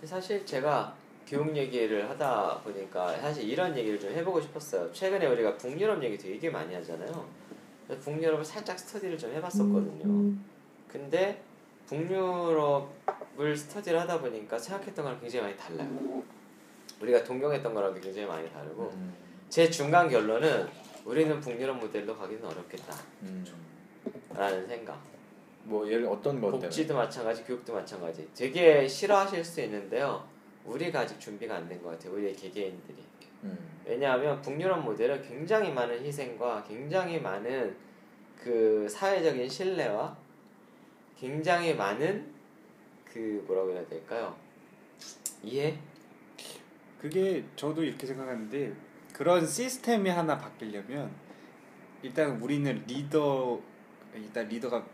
[0.05, 4.91] 사실 제가 교육 얘기를 하다 보니까 사실 이런 얘기를 좀 해보고 싶었어요.
[4.93, 7.27] 최근에 우리가 북유럽 얘기 되게 많이 하잖아요.
[7.97, 10.35] 북유럽을 살짝 스터디를 좀 해봤었거든요.
[10.89, 11.43] 근데
[11.87, 16.23] 북유럽을 스터디를 하다 보니까 생각했던 거랑 굉장히 많이 달라요.
[17.01, 19.15] 우리가 동경했던 거랑도 굉장히 많이 다르고 음.
[19.49, 20.67] 제 중간 결론은
[21.05, 22.95] 우리는 북유럽 모델로 가기는 어렵겠다.
[23.23, 23.45] 음.
[24.35, 25.01] 라는 생각.
[25.65, 26.61] 뭐 예를 어떤 것 때문에?
[26.69, 28.29] 복지도 마찬가지, 교육도 마찬가지.
[28.35, 30.27] 되게 싫어하실 수 있는데요.
[30.65, 32.13] 우리가 아직 준비가 안 된 것 같아요.
[32.15, 32.97] 우리의 개개인들이.
[33.45, 33.59] 음.
[33.85, 37.75] 왜냐하면 북유럽 모델은 굉장히 많은 희생과 굉장히 많은
[38.37, 40.17] 그 사회적인 신뢰와
[41.19, 42.33] 굉장히 많은
[43.05, 44.37] 그 뭐라고 해야 될까요?
[45.43, 45.79] 이해?
[47.01, 48.75] 그게 저도 이렇게 생각하는데
[49.13, 51.11] 그런 시스템이 하나 바뀌려면
[52.03, 53.61] 일단 우리는 리더
[54.15, 54.85] 일단 리더가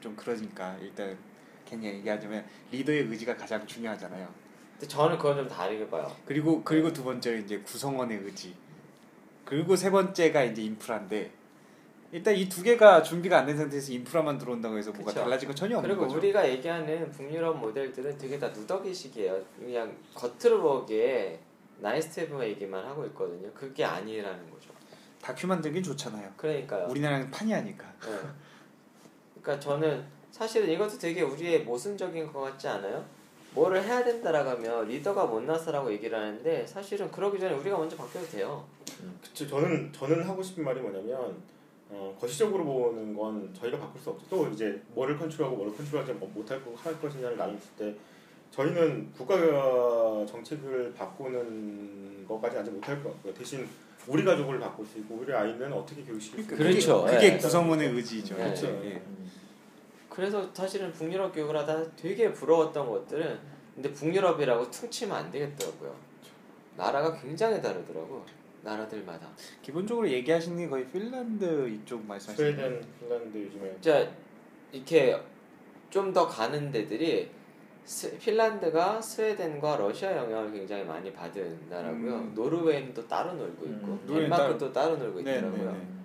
[0.00, 1.16] 좀 그러니까 일단
[1.68, 4.28] 그냥 얘기하자면 리더의 의지가 가장 중요하잖아요.
[4.78, 6.10] 근데 저는 그건 좀 다르게 봐요.
[6.24, 8.54] 그리고 그리고 두 번째는 이제 구성원의 의지.
[9.44, 11.32] 그리고 세 번째가 이제 인프라인데
[12.12, 15.24] 일단 이 두 개가 준비가 안 된 상태에서 인프라만 들어온다고 해서 뭐가 그쵸.
[15.24, 16.18] 달라진 건 전혀 없는 그리고 거죠.
[16.18, 19.42] 우리가 얘기하는 북유럽 모델들은 되게 다 누더기식이에요.
[19.58, 21.40] 그냥 겉으로 보기에
[21.80, 23.50] 나이스테브만 얘기만 하고 있거든요.
[23.52, 24.70] 그게 아니라는 거죠.
[25.20, 26.32] 다큐 만들긴 좋잖아요.
[26.36, 26.86] 그러니까요.
[26.88, 27.84] 우리나라는 판이 아니까.
[28.00, 28.16] 네.
[29.42, 33.04] 그러니까 저는 사실은 이것도 되게 우리의 모순적인 것 같지 않아요?
[33.54, 38.64] 뭐를 해야 된다라고 하면 리더가 못나서라고 얘기를 하는데 사실은 그러기 전에 우리가 먼저 바뀌어도 돼요.
[39.22, 41.36] 그쵸, 저는 저는 하고 싶은 말이 뭐냐면
[41.90, 44.26] 어, 거시적으로 보는 건 저희가 바꿀 수 없죠.
[44.28, 47.94] 또 이제 뭐를 컨트롤하고 뭐를 컨트롤하지 못할 거 할 것이냐를 나눴을 때
[48.50, 49.36] 저희는 국가
[50.26, 53.34] 정책을 바꾸는 것까지 아직 못할 것 같고요.
[53.34, 53.66] 대신
[54.06, 57.04] 우리 가족을 바꿀 수 있고 우리 아이는 어떻게 교육시킬 수 있고 그렇죠.
[57.04, 57.36] 그게, 그게 예.
[57.38, 58.36] 구성원의 의지죠.
[58.36, 58.44] 네.
[58.44, 58.66] 그렇죠.
[58.84, 59.02] 예.
[60.18, 63.38] 그래서 사실은 북유럽 교육을 하다 되게 부러웠던 것들은
[63.76, 65.94] 근데 북유럽이라고 퉁치면 안 되겠더라고요.
[66.76, 68.24] 나라가 굉장히 다르더라고.
[68.62, 69.28] 나라들마다.
[69.62, 72.70] 기본적으로 얘기하시는 게 거의 핀란드 이쪽 말씀하시는 거예요.
[72.72, 74.10] 스웨덴, 핀란드 요즘에 진짜
[74.72, 75.22] 이렇게
[75.90, 77.30] 좀 더 가는 데들이
[77.84, 82.14] 스- 핀란드가 스웨덴과 러시아 영향을 굉장히 많이 받은 나라고요.
[82.16, 82.32] 음.
[82.34, 84.04] 노르웨이는 또 따로 놀고 있고 음.
[84.08, 85.70] 덴마크도 따로 놀고 네, 있더라고요.
[85.70, 85.97] 네, 네.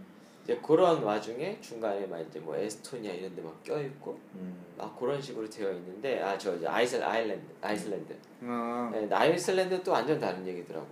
[0.44, 4.62] 이제 그런 와중에 중간에 막 이제 뭐 에스토니아 이런 데 막 껴있고 음.
[4.78, 10.46] 막 그런 식으로 되어 있는데 아저 아이슬 아일랜드 아이슬란드 어, 네, 아이슬란드 또 완전 다른
[10.46, 10.88] 얘기더라고.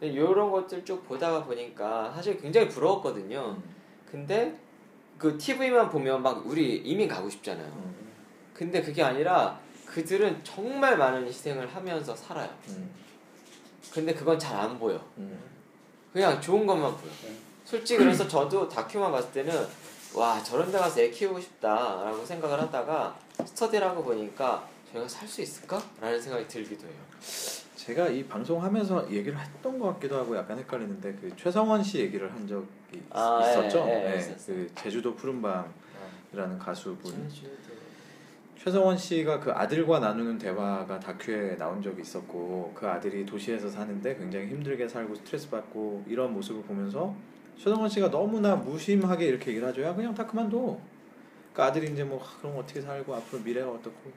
[0.00, 3.56] 이런 것들 쭉 보다가 보니까 사실 굉장히 부러웠거든요.
[4.10, 4.54] 근데
[5.16, 7.66] 그 TV만 보면 막 우리 이민 가고 싶잖아요.
[7.66, 8.12] 음.
[8.52, 12.50] 근데 그게 아니라 그들은 정말 많은 희생을 하면서 살아요.
[12.68, 12.90] 음.
[13.92, 15.02] 근데 그건 잘 안 보여.
[15.16, 15.38] 음.
[16.12, 17.10] 그냥 좋은 것만 보여.
[17.64, 17.70] 네.
[17.70, 19.66] 솔직히 그래서 저도 다큐만 봤을 때는
[20.14, 25.42] 와 저런 데 가서 애 키우고 싶다라고 생각을 하다가 스터디를 하고 보니까 저희가 살 수
[25.42, 25.82] 있을까?
[26.00, 26.94] 라는 생각이 들기도 해요.
[27.74, 32.46] 제가 이 방송하면서 얘기를 했던 것 같기도 하고 약간 헷갈리는데 그 최성원 씨 얘기를 한
[32.46, 33.84] 적이 있- 아, 있었죠.
[33.88, 34.56] 예, 예, 네, 있었어요.
[34.56, 37.74] 그 제주도 푸른밤이라는 가수분 제주도.
[38.62, 44.46] 최성원 씨가 그 아들과 나누는 대화가 다큐에 나온 적이 있었고 그 아들이 도시에서 사는데 굉장히
[44.46, 47.14] 힘들게 살고 스트레스 받고 이런 모습을 보면서
[47.56, 49.82] 최성원 씨가 너무나 무심하게 이렇게 얘기를 하죠.
[49.82, 50.78] 야 그냥 다 그만둬.
[51.52, 54.10] 그 아들이 이제 뭐 아, 그럼 어떻게 살고 앞으로 미래가 어떻고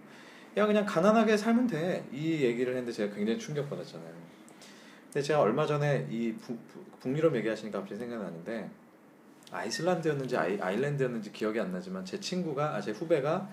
[0.57, 2.05] 야 그냥 가난하게 살면 돼.
[2.11, 4.11] 이 얘기를 했는데 제가 굉장히 충격받았잖아요.
[5.05, 8.69] 근데 제가 얼마 전에 이 부- 부- 북유럽 얘기하시니까 갑자기 생각나는데
[9.51, 13.47] 아이슬란드였는지 아이, 아일랜드였는지 기억이 안 나지만 제 친구가 아, 제 후배가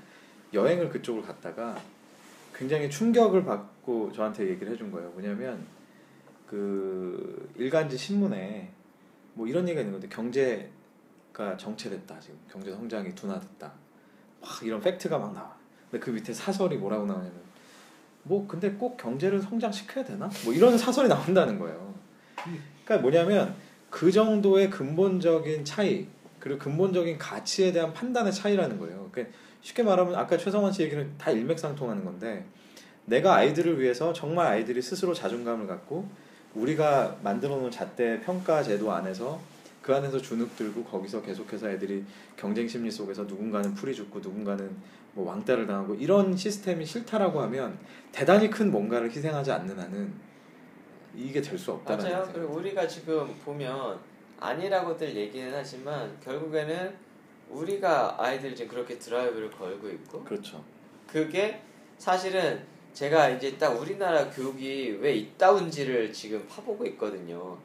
[0.53, 1.77] 여행을 그쪽을 갔다가
[2.55, 5.11] 굉장히 충격을 받고 저한테 얘기를 해준 거예요.
[5.11, 5.65] 뭐냐면
[6.47, 8.71] 그 일간지 신문에
[9.35, 13.73] 뭐 이런 얘기가 있는 건데 경제가 정체됐다 지금 경제 성장이 둔화됐다
[14.41, 15.55] 막 이런 팩트가 막 나와.
[15.91, 17.33] 근데 그 밑에 사설이 뭐라고 나오냐면
[18.23, 20.31] 뭐 근데 꼭 경제를 성장시켜야 되나?
[20.45, 21.95] 뭐 이런 사설이 나온다는 거예요.
[22.85, 23.55] 그러니까 뭐냐면
[23.91, 26.07] 그 정도의 근본적인 차이
[26.39, 29.09] 그리고 근본적인 가치에 대한 판단의 차이라는 거예요.
[29.11, 32.45] 그러니까 쉽게 말하면 아까 최성원 씨 얘기는 다 일맥상통하는 건데
[33.07, 36.09] 내가 아이들을 위해서 정말 아이들이 스스로 자존감을 갖고
[36.55, 39.41] 우리가 만들어 놓은 잣대 평가 제도 안에서
[39.83, 42.05] 그 안에서 주눅 들고 거기서 계속해서 애들이
[42.37, 44.75] 경쟁 심리 속에서 누군가는 풀이 죽고 누군가는
[45.13, 47.79] 뭐 왕따를 당하고 이런 시스템이 싫다라고 하면
[48.13, 50.13] 대단히 큰 뭔가를 희생하지 않는 한은
[51.17, 52.29] 이게 될 수 없다는 맞아요.
[52.33, 53.99] 그리고 우리가 지금 보면
[54.41, 56.95] 아니라고들 얘기는 하지만 결국에는
[57.51, 60.65] 우리가 아이들 지금 그렇게 드라이브를 걸고 있고 그렇죠.
[61.07, 61.61] 그게
[61.99, 67.59] 사실은 제가 이제 딱 우리나라 교육이 왜 이따운지를 지금 파보고 있거든요.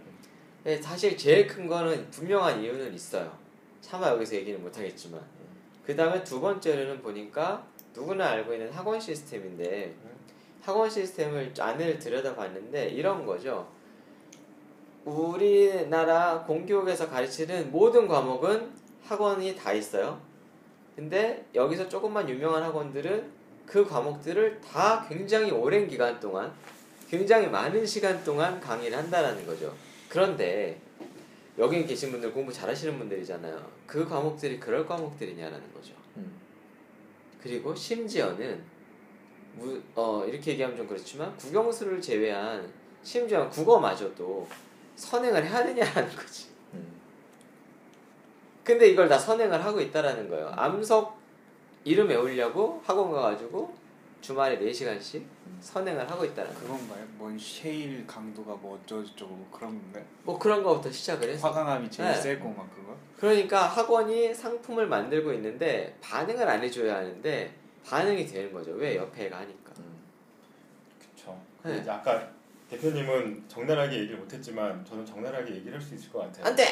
[0.64, 3.32] 근데 사실 제일 큰 거는 분명한 이유는 있어요.
[3.80, 5.22] 차마 여기서 얘기는 못하겠지만.
[5.86, 7.64] 그 다음에 두 번째로는 보니까
[7.94, 9.94] 누구나 알고 있는 학원 시스템인데
[10.62, 13.68] 학원 시스템을 안을 들여다봤는데 이런 거죠.
[15.06, 18.72] 우리나라 공교육에서 가르치는 모든 과목은
[19.04, 20.20] 학원이 다 있어요.
[20.96, 23.39] 근데 여기서 조금만 유명한 학원들은
[23.70, 26.52] 그 과목들을 다 굉장히 오랜 기간 동안
[27.08, 29.76] 굉장히 많은 시간 동안 강의를 한다라는 거죠.
[30.10, 30.82] 그런데
[31.58, 33.72] 여기 계신 분들 공부 잘하시는 분들이잖아요.
[33.86, 35.94] 그 과목들이 그럴 과목들이냐라는 거죠.
[36.18, 36.34] 음.
[37.42, 38.64] 그리고 심지어는
[39.54, 42.72] 무, 어, 이렇게 얘기하면 좀 그렇지만 국영수를 제외한
[43.04, 44.48] 심지어 국어마저도
[44.96, 46.48] 선행을 해야 되냐라는 거지.
[46.74, 46.88] 음.
[48.64, 50.52] 근데 이걸 다 선행을 하고 있다라는 거예요.
[50.56, 51.19] 암석
[51.84, 53.74] 이름 외우려고 학원 가가지고
[54.22, 55.24] 주말에 4시간씩
[55.62, 56.68] 선행을 하고 있다는 거예요.
[56.68, 57.06] 그건가요?
[57.18, 60.04] 뭔 셰일 강도가 뭐 어쩌고저쩌고 뭐 그런 건가요?
[60.24, 61.50] 뭐 그런 거부터 시작을 해서.
[61.50, 62.16] 화강암이 제일 네.
[62.16, 62.96] 세고 막 그거?
[63.18, 67.54] 그러니까 학원이 상품을 만들고 있는데 반응을 안 해줘야 하는데
[67.86, 68.72] 반응이 되는 거죠.
[68.72, 69.72] 왜 옆에 애가 하니까.
[71.00, 71.40] 그렇죠.
[71.64, 71.78] 네.
[71.80, 72.30] 이제 아까
[72.70, 76.46] 대표님은 적나라하게 얘기를 못했지만 저는 적나라하게 얘기를 할 수 있을 것 같아요.
[76.46, 76.66] 안 돼!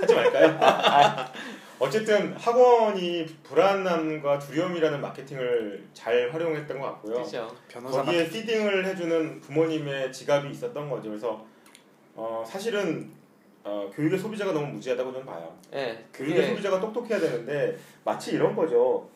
[0.00, 0.58] 하지 말까요?
[1.80, 7.22] 어쨌든 학원이 불안함과 두려움이라는 마케팅을 잘 활용했던 것 같고요.
[7.22, 7.48] 그죠.
[7.68, 11.08] 변호사 거기에 피딩을 해주는 부모님의 지갑이 있었던 거죠.
[11.10, 11.46] 그래서
[12.16, 13.10] 어, 사실은
[13.62, 15.54] 어, 교육의 소비자가 너무 무지하다고 저는 봐요.
[15.74, 19.08] 예, 교육의 소비자가 똑똑해야 되는데 마치 이런 거죠.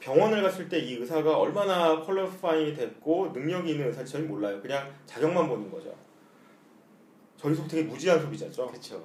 [0.00, 4.60] 병원을 갔을 때 이 의사가 얼마나 퀄리파이 됐고 능력이 있는 의사인지 저희 몰라요.
[4.60, 5.94] 그냥 자격만 보는 거죠.
[7.36, 8.66] 저희서 되게 무지한 소비자죠.
[8.68, 9.04] 그쵸.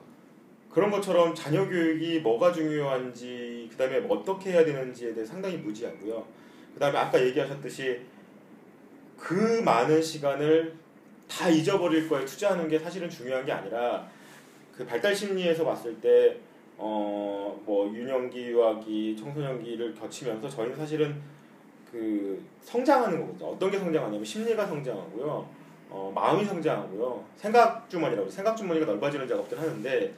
[0.74, 6.26] 그런 것처럼 자녀 교육이 뭐가 중요한지 그다음에 어떻게 해야 되는지에 대해 상당히 무지하고요.
[6.74, 8.02] 그다음에 아까 얘기하셨듯이
[9.18, 10.74] 그 많은 시간을
[11.30, 14.08] 다 잊어버릴 거에 투자하는 게 사실은 중요한 게 아니라
[14.76, 16.38] 그 발달 심리에서 봤을 때
[16.78, 17.34] 어
[17.66, 21.16] 뭐 유년기, 유아기, 청소년기를 거치면서 저희는 사실은
[21.90, 23.50] 그 성장하는 거거든요.
[23.50, 25.48] 어떤 게 성장하냐면 심리가 성장하고요.
[25.90, 27.24] 어 마음이 성장하고요.
[27.36, 30.14] 생각 주머니라고 생각 주머니가 넓어지는 작업들 하는데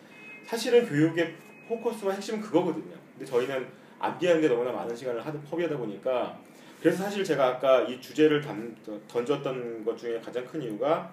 [0.45, 1.33] 사실은 교육의
[1.67, 2.93] 포커스와 핵심은 그거거든요.
[3.11, 3.67] 근데 저희는
[3.99, 6.37] 암기하는 데 너무나 많은 시간을 하도 허비하다 보니까
[6.79, 8.75] 그래서 사실 제가 아까 이 주제를 단,
[9.07, 11.11] 던졌던 것 중에 가장 큰 이유가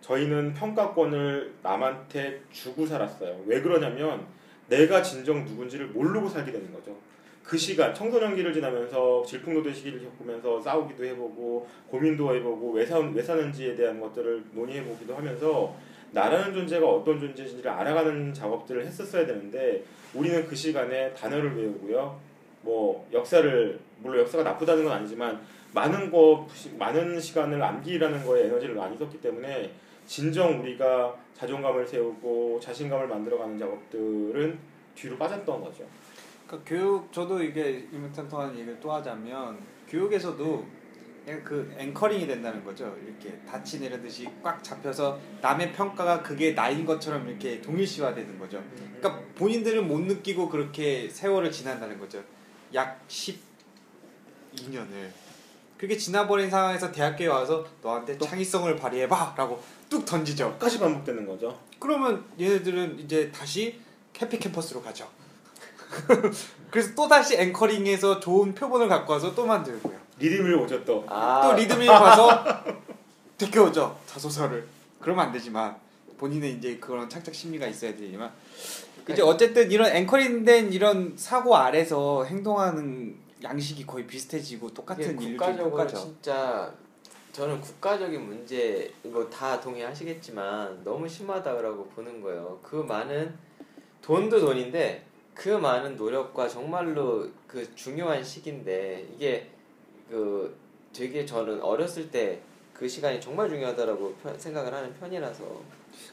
[0.00, 3.44] 저희는 평가권을 남한테 주고 살았어요.
[3.46, 4.26] 왜 그러냐면
[4.68, 6.96] 내가 진정 누군지를 모르고 살게 되는 거죠.
[7.42, 13.74] 그 시간 청소년기를 지나면서 질풍노도의 시기를 겪으면서 싸우기도 해보고 고민도 해보고 왜, 사, 왜 사는지에
[13.74, 15.76] 대한 것들을 논의해보기도 하면서
[16.12, 19.82] 나라는 존재가 어떤 존재인지를 알아가는 작업들을 했었어야 되는데
[20.14, 22.20] 우리는 그 시간에 단어를 외우고요.
[22.62, 25.40] 뭐 역사를 물론 역사가 나쁘다는 건 아니지만
[25.74, 26.46] 많은 거
[26.78, 29.70] 많은 시간을 암기라는 거에 에너지를 많이 썼기 때문에
[30.06, 34.58] 진정 우리가 자존감을 세우고 자신감을 만들어가는 작업들은
[34.94, 35.84] 뒤로 빠졌던 거죠.
[36.46, 40.64] 그러니까 교육 저도 이게 일맥상통하는 얘기를 또 하자면 교육에서도
[41.24, 42.96] 그 앵커링이 된다는 거죠.
[43.04, 48.62] 이렇게 다치 내리듯이 꽉 잡혀서 남의 평가가 그게 나인 것처럼 이렇게 동일시화되는 거죠.
[48.98, 52.22] 그러니까 본인들은 못 느끼고 그렇게 세월을 지난다는 거죠.
[52.74, 55.10] 약 12년을.
[55.78, 60.52] 그게 지나버린 상황에서 대학교에 와서 너한테 창의성을 발휘해봐라고 뚝 던지죠.
[60.52, 61.58] 끝까지 반복되는 거죠.
[61.78, 63.80] 그러면 얘네들은 이제 다시
[64.20, 65.08] 해피 캠퍼스로 가죠.
[66.70, 70.01] 그래서 또 다시 앵커링해서 좋은 표본을 갖고 와서 또 만들고요.
[70.18, 71.04] 리듬을 오죠 또.
[71.08, 72.44] 아, 또 리듬이 가서
[73.38, 74.66] 되켜오죠 자소서를.
[75.00, 75.74] 그러면 안 되지만
[76.18, 78.30] 본인은 이제 그런 착착 심리가 있어야 되지만
[79.10, 85.86] 이제 어쨌든 이런 앵커링된 이런 사고 아래서 행동하는 양식이 거의 비슷해지고 똑같은 국가적으로.
[85.88, 86.72] 진짜
[87.32, 92.60] 저는 국가적인 문제 뭐 다 동의하시겠지만 너무 심하다고 보는 거예요.
[92.62, 93.34] 그 많은
[94.02, 99.48] 돈도 돈인데 그 많은 노력과 정말로 그 중요한 시기인데 이게
[100.16, 100.54] 그
[100.92, 102.40] 되게 저는 어렸을 때
[102.74, 105.44] 그 시간이 정말 중요하다라고 편- 생각을 하는 편이라서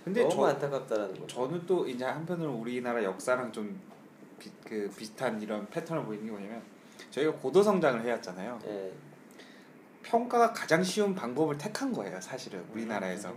[0.04, 1.28] 근데 너무 저, 안타깝다라는 거죠.
[1.28, 3.80] 저는 또 이제 한편으로 우리나라 역사랑 좀
[4.38, 6.62] 비, 그 비슷한 이런 패턴을 보이는 게 뭐냐면
[7.10, 8.60] 저희가 고도 성장을 해왔잖아요.
[8.68, 8.92] 예.
[10.04, 12.70] 평가가 가장 쉬운 방법을 택한 거예요, 사실은 음.
[12.74, 13.34] 우리나라에서.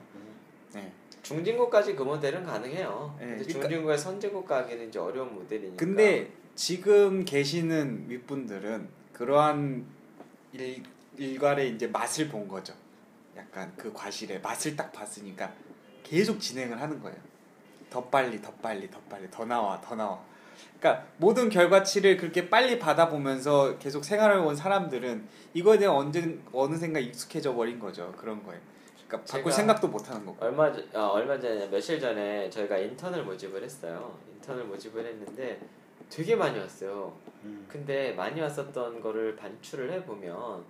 [0.75, 0.92] 네.
[1.22, 3.16] 중진국까지 그 모델은 가능해요.
[3.18, 5.77] 네, 근데 그러니까- 중진국에 선진국 가기는 이제 어려운 모델이니까.
[5.77, 9.87] 근데 지금 계시는 윗분들은 그러한
[10.52, 10.82] 일,
[11.16, 12.74] 일괄의 이제 맛을 본 거죠.
[13.36, 15.52] 약간 그 과실의 맛을 딱 봤으니까
[16.02, 17.16] 계속 진행을 하는 거예요.
[17.90, 20.20] 더 빨리, 더 빨리, 더 빨리, 더 나와, 더 나와.
[20.78, 27.54] 그러니까 모든 결과치를 그렇게 빨리 받아보면서 계속 생활을 온 사람들은 이거에 대한 언제 어느샌가 익숙해져
[27.54, 28.12] 버린 거죠.
[28.18, 28.58] 그런 거에.
[29.06, 30.44] 그러니까 바꿀 생각도 못 하는 거고.
[30.44, 34.18] 얼마 전- 아, 얼마 전에 며칠 전에 저희가 인턴을 모집을 했어요.
[34.36, 35.60] 인턴을 모집을 했는데
[36.12, 37.16] 되게 많이 왔어요.
[37.44, 37.64] 음.
[37.68, 40.62] 근데 많이 왔었던 거를 반추를 해보면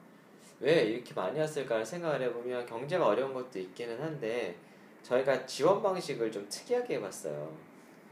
[0.61, 4.55] 왜 이렇게 많이 왔을까 생각을 해보면 경제가 어려운 것도 있기는 한데
[5.03, 7.53] 저희가 지원 방식을 좀 특이하게 해봤어요.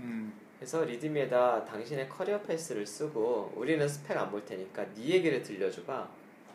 [0.00, 0.32] 음.
[0.58, 6.08] 그래서 리드미에다 당신의 career path를 쓰고 우리는 스펙 안 볼 테니까 네 얘기를 들려줘봐.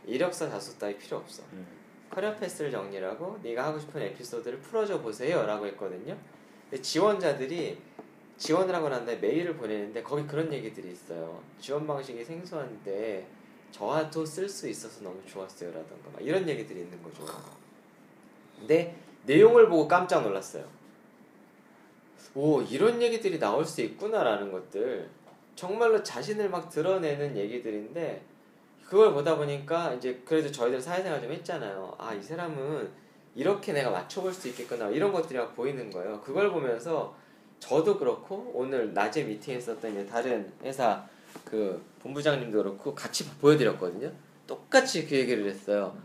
[0.05, 1.41] 이력서 자수 따위 필요 없어.
[1.53, 1.65] 음.
[2.09, 6.17] career path를 정리하고 네가 하고 싶은 에피소드를 풀어줘 보세요라고 했거든요.
[6.69, 7.77] 근데 지원자들이
[8.37, 11.41] 지원을 하고 난 다음에 메일을 보내는데 거기 그런 얘기들이 있어요.
[11.59, 13.25] 지원 방식이 생소한데
[13.71, 17.25] 저와도 쓸 수 있어서 너무 좋았어요라던가 막 이런 얘기들이 있는 거죠.
[18.59, 18.95] 근데
[19.25, 20.65] 내용을 보고 깜짝 놀랐어요.
[22.33, 25.09] 오 이런 얘기들이 나올 수 있구나라는 것들
[25.55, 28.21] 정말로 자신을 막 드러내는 얘기들인데
[28.85, 31.95] 그걸 보다 보니까 이제 그래도 저희들 사회생활 좀 했잖아요.
[31.97, 32.89] 아 이 사람은
[33.35, 36.21] 이렇게 내가 맞춰볼 수 있겠구나 이런 것들이 막 보이는 거예요.
[36.21, 37.15] 그걸 보면서
[37.59, 41.05] 저도 그렇고 오늘 낮에 미팅했었던 다른 회사
[41.43, 44.11] 그 본부장님도 그렇고 같이 보여드렸거든요.
[44.45, 45.95] 똑같이 그 얘기를 했어요.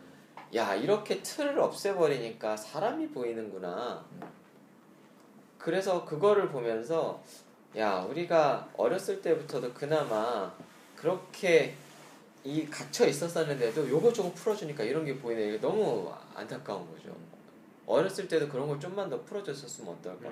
[0.55, 4.05] 야 이렇게 틀을 없애버리니까 사람이 보이는구나.
[5.59, 7.23] 그래서 그거를 보면서
[7.77, 10.53] 야 우리가 어렸을 때부터도 그나마
[10.97, 11.75] 그렇게
[12.43, 15.49] 이 갇혀 있었었는데도 요거 조금 풀어주니까 이런 게 보이네.
[15.49, 17.15] 이게 너무 안타까운 거죠.
[17.87, 20.31] 어렸을 때도 그런 걸 좀만 더 풀어줬었으면 어떨까?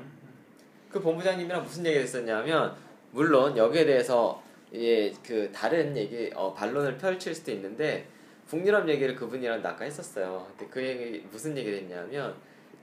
[0.90, 2.74] 그 본부장님이랑 무슨 얘기를 했었냐면
[3.11, 4.42] 물론 여기에 대해서
[4.74, 8.07] 예, 그 다른 얘기 어, 반론을 펼칠 수도 있는데
[8.48, 10.46] 북유럽 얘기를 그분이랑 아까 했었어요.
[10.57, 12.35] 근데 그 얘기 무슨 얘기를 했냐면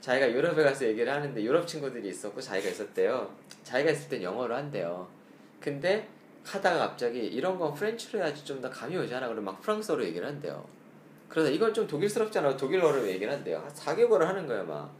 [0.01, 3.31] 자기가 유럽에 가서 얘기를 하는데 유럽 친구들이 있었고 자기가 있었대요.
[3.63, 5.07] 자기가 있을 땐 영어로 한대요.
[5.59, 6.07] 근데
[6.43, 9.25] 하다가 갑자기 이런 건 프렌치로 해야지 좀 더 감이 오지 않아?
[9.27, 10.63] 그러면 막 프랑스어로 얘기를 한대요.
[11.27, 12.55] 그래서 이건 좀 독일스럽잖아.
[12.55, 13.57] 독일어로 얘기를 한대요.
[13.57, 14.93] 한 4개월을 하는 거예요, 막.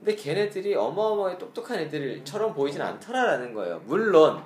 [0.00, 3.82] 근데 걔네들이 어마어마하게 똑똑한 애들처럼 보이진 않더라라는 거예요.
[3.84, 4.42] 물론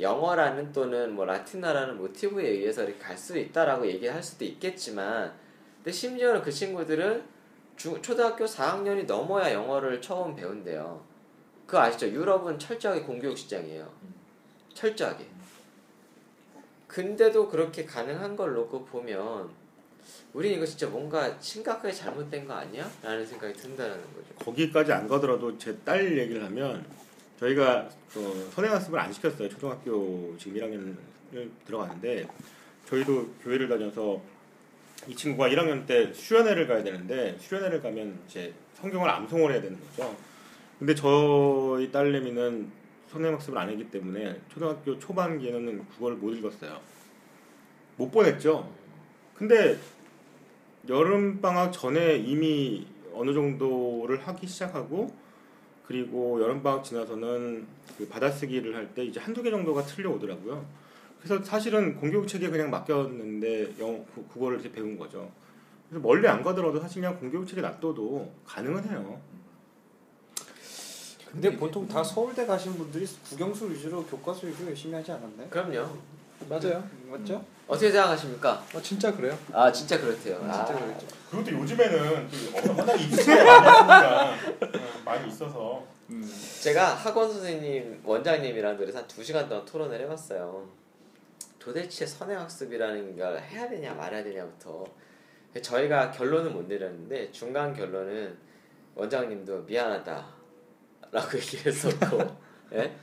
[0.00, 5.32] 영어라는 또는 뭐 라틴어라는 모티브에 의해서 이렇게 갈 수 있다라고 얘기할 수도 있겠지만
[5.76, 7.22] 근데 심지어는 그 친구들은
[7.76, 11.02] 중, 초등학교 4학년이 넘어야 영어를 처음 배운대요.
[11.66, 12.08] 그거 아시죠?
[12.08, 13.88] 유럽은 철저하게 공교육 시장이에요.
[14.74, 15.24] 철저하게.
[16.88, 19.50] 근데도 그렇게 가능한 걸 놓고 보면
[20.32, 22.88] 우린 이거 진짜 뭔가 심각하게 잘못된 거 아니야?
[23.02, 24.34] 라는 생각이 든다는 거죠.
[24.38, 26.84] 거기까지 안 가더라도 제 딸 얘기를 하면
[27.38, 29.48] 저희가 어, 선행학습을 안 시켰어요.
[29.48, 32.28] 초등학교 지금 1학년을 들어가는데
[32.86, 34.20] 저희도 교회를 다녀서
[35.08, 40.14] 이 친구가 1학년 때 수련회를 가야 되는데 수련회를 가면 이제 성경을 암송을 해야 되는 거죠.
[40.78, 42.70] 근데 저희 딸내미는
[43.10, 46.80] 선행학습을 안 했기 때문에 초등학교 초반기에는 국어를 못 읽었어요.
[47.96, 48.70] 못 보냈죠.
[49.34, 49.78] 근데
[50.88, 55.12] 여름 방학 전에 이미 어느 정도를 하기 시작하고
[55.86, 57.66] 그리고 여름 방학 지나서는
[57.98, 60.64] 그 받아쓰기를 할 때 이제 한두 개 정도가 틀려 오더라고요.
[61.20, 65.30] 그래서 사실은 공교육 체계에 그냥 맡겼는데 구- 국어를 이제 배운 거죠.
[65.88, 69.20] 그래서 멀리 안 가더라도 사실 그냥 공교육 체계 놔둬도 가능은 해요.
[71.30, 75.48] 근데 보통 다 서울대 가신 분들이 국영수 위주로 교과서 위주로 열심히 하지 않았나요?
[75.50, 75.96] 그럼요.
[76.48, 76.82] 맞아요.
[77.08, 77.44] 맞죠?
[77.68, 78.64] 어떻게 생각하십니까?
[78.74, 79.36] 아 진짜 그래요?
[79.52, 80.38] 아 진짜 그렇대요.
[80.40, 81.06] 진짜 아, 그랬죠.
[81.30, 84.34] 그리고 또 요즘에는 또 워낙 많이 있으니까
[85.04, 86.28] 많이 있어서 음.
[86.62, 90.68] 제가 학원 선생님 원장님이랑 그래서 한 두 시간 동안 토론을 해봤어요.
[91.60, 94.84] 도대체 선행학습이라는 걸 해야 되냐 말아야 되냐부터
[95.62, 98.36] 저희가 결론은 못 내렸는데 중간 결론은
[98.96, 100.24] 원장님도 미안하다라고
[101.36, 102.18] 얘기를 했었고
[102.72, 102.96] 예?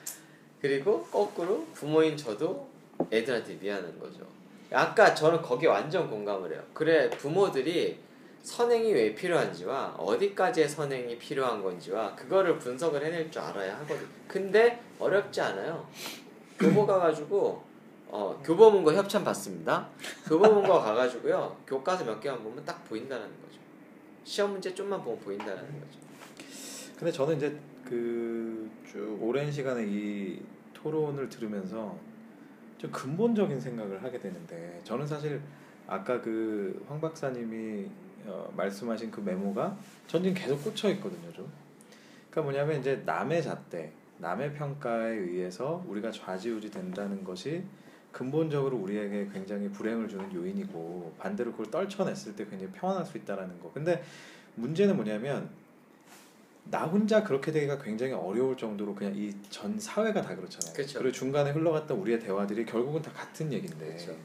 [0.59, 2.67] 그리고 거꾸로 부모인 저도
[3.11, 4.25] 애들한테 미안한 거죠.
[4.71, 6.61] 아까 저는 거기에 완전 공감을 해요.
[6.73, 7.99] 그래 부모들이
[8.43, 14.05] 선행이 왜 필요한지와 어디까지의 선행이 필요한 건지와 그거를 분석을 해낼 줄 알아야 하거든.
[14.27, 15.87] 근데 어렵지 않아요.
[16.59, 17.63] 교보 가가지고
[18.09, 19.87] 어, 교보문고 협찬 받습니다.
[20.27, 23.59] 교보문고 가가지고요 교과서 몇 개만 보면 딱 보인다는 거죠.
[24.23, 25.99] 시험 문제 좀만 보면 보인다는 거죠.
[26.97, 30.39] 근데 저는 이제 그 쭉 오랜 시간에 이
[30.73, 31.95] 토론을 들으면서
[32.77, 35.41] 좀 근본적인 생각을 하게 되는데 저는 사실
[35.87, 37.87] 아까 그 황 박사님이
[38.25, 41.49] 어, 말씀하신 그 메모가 전 지금 계속 꽂혀 있거든요, 좀.
[42.29, 47.63] 그러니까 뭐냐면 이제 남의 잣대, 남의 평가에 의해서 우리가 좌지우지 된다는 것이
[48.11, 53.71] 근본적으로 우리에게 굉장히 불행을 주는 요인이고 반대로 그걸 떨쳐냈을 때 굉장히 평안할 수 있다라는 거.
[53.71, 54.03] 근데
[54.55, 55.49] 문제는 뭐냐면
[56.69, 60.73] 나 혼자 그렇게 되기가 굉장히 어려울 정도로 그냥 이 전 사회가 다 그렇잖아요.
[60.75, 60.99] 그쵸.
[60.99, 63.93] 리고 중간에 흘러갔던 우리의 대화들이 결국은 다 같은 얘긴데.
[63.93, 64.15] 그쵸.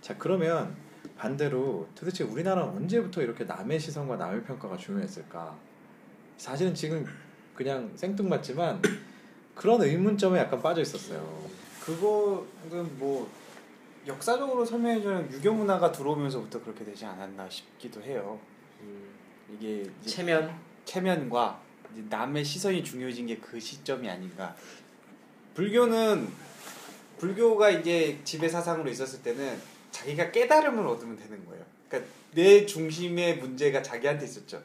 [0.00, 0.74] 자 그러면
[1.16, 5.56] 반대로 도대체 우리나라는 언제부터 이렇게 남의 시선과 남의 평가가 중요했을까?
[6.36, 7.06] 사실은 지금
[7.54, 8.80] 그냥 생뚱맞지만
[9.54, 11.50] 그런 의문점에 약간 빠져 있었어요.
[11.84, 13.30] 그거는 뭐
[14.06, 18.38] 역사적으로 설명해주는 유교 문화가 들어오면서부터 그렇게 되지 않았나 싶기도 해요.
[18.80, 19.10] 음,
[19.54, 20.54] 이게 이제 체면
[20.90, 21.60] 체면과
[22.08, 24.54] 남의 시선이 중요해진 게 그 시점이 아닌가.
[25.54, 26.28] 불교는
[27.18, 29.58] 불교가 이제 지배 사상으로 있었을 때는
[29.90, 31.64] 자기가 깨달음을 얻으면 되는 거예요.
[31.88, 34.62] 그러니까 내 중심의 문제가 자기한테 있었죠.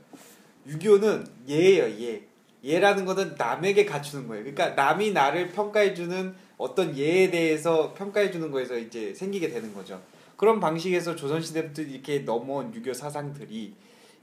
[0.68, 2.24] 유교는 예예요, 예.
[2.64, 4.44] 예라는 것은 남에게 갖추는 거예요.
[4.44, 10.02] 그러니까 남이 나를 평가해주는 어떤 예에 대해서 평가해주는 거에서 이제 생기게 되는 거죠.
[10.38, 13.74] 그런 방식에서 조선시대부터 이렇게 넘어온 유교 사상들이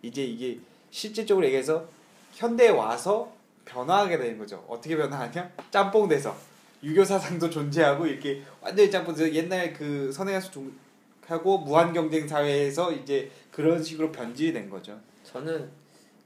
[0.02, 0.58] 이제 이게
[0.92, 1.88] 실질적으로 얘기해서
[2.34, 3.32] 현대에 와서
[3.64, 4.64] 변화하게 되는 거죠.
[4.68, 5.50] 어떻게 변화하냐?
[5.70, 6.36] 짬뽕 돼서
[6.82, 10.72] 유교 사상도 존재하고 이렇게 완전히 짬뽕 돼서 옛날 그 선행학수 종-
[11.26, 14.98] 하고 무한 경쟁 사회에서 이제 그런 식으로 변질이 된 거죠.
[15.24, 15.70] 저는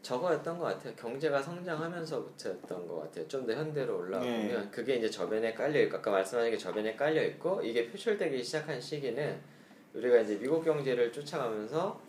[0.02, 0.94] 저거였던 것 같아요.
[0.96, 3.28] 경제가 성장하면서부터였던 것 같아요.
[3.28, 4.68] 좀 더 현대로 올라오면 네.
[4.70, 9.38] 그게 이제 저변에 깔려 있고 아까 말씀하신 게 저변에 깔려 있고 이게 표출되기 시작한 시기는
[9.94, 12.00] 우리가 이제 미국 경제를 쫓아가면서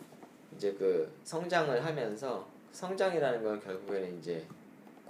[0.56, 4.44] 이제 그 성장을 하면서 성장이라는 건 결국에는 이제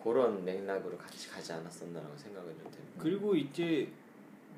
[0.02, 2.94] 그런 맥락으로 같이 가지 않았었나라고 생각을 좀 됩니다.
[2.98, 3.88] 그리고 이제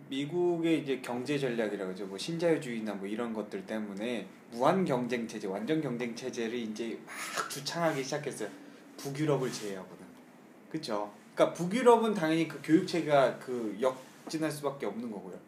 [0.09, 2.07] 미국의 이제 경제 전략이라고 하죠.
[2.07, 8.03] 뭐 신자유주의나 뭐 이런 것들 때문에 무한 경쟁 체제, 완전 경쟁 체제를 이제 막 주창하기
[8.03, 8.49] 시작했어요.
[8.97, 10.05] 북유럽을 제외하고는.
[10.71, 11.13] 그렇죠.
[11.35, 15.39] 그러니까 북유럽은 당연히 그 교육 체계가 그 역진할 수밖에 없는 거고요.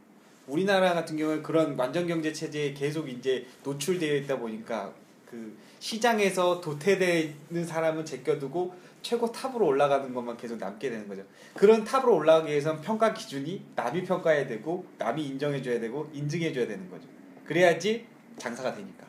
[0.47, 4.93] 우리나라 같은 경우에 그런 완전 경제 체제에 계속 이제 노출되어 있다 보니까
[5.33, 11.25] 그 시장에서 도태되는 사람은 제껴두고 최고 탑으로 올라가는 것만 계속 남게 되는 거죠.
[11.55, 17.09] 그런 탑으로 올라가기 위해서는 평가 기준이 남이 평가해야 되고 남이 인정해줘야 되고 인증해줘야 되는 거죠.
[17.47, 18.07] 그래야지
[18.37, 19.07] 장사가 되니까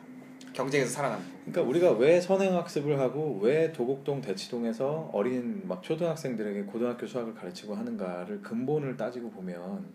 [0.54, 1.24] 경쟁에서 살아남고.
[1.44, 8.40] 그러니까 우리가 왜 선행학습을 하고 왜 도곡동 대치동에서 어린 막 초등학생들에게 고등학교 수학을 가르치고 하는가를
[8.40, 9.92] 근본을 따지고 보면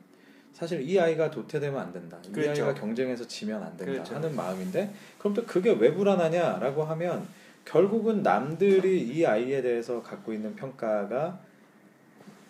[0.53, 2.17] 사실 이 아이가 도태되면 안 된다.
[2.27, 2.65] 이 그렇죠.
[2.65, 4.15] 아이가 경쟁에서 지면 안 된다 그렇죠.
[4.15, 7.27] 하는 마음인데 그럼 또 그게 왜 불안하냐라고 하면
[7.65, 11.39] 결국은 남들이 이 아이에 대해서 갖고 있는 평가가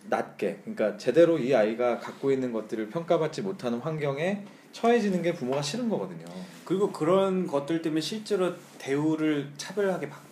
[0.09, 5.89] 낮게 그러니까 제대로 이 아이가 갖고 있는 것들을 평가받지 못하는 환경에 처해지는 게 부모가 싫은
[5.89, 6.25] 거거든요.
[6.65, 10.28] 그리고 그런 것들 때문에 실제로 대우를 차별하게 받고요.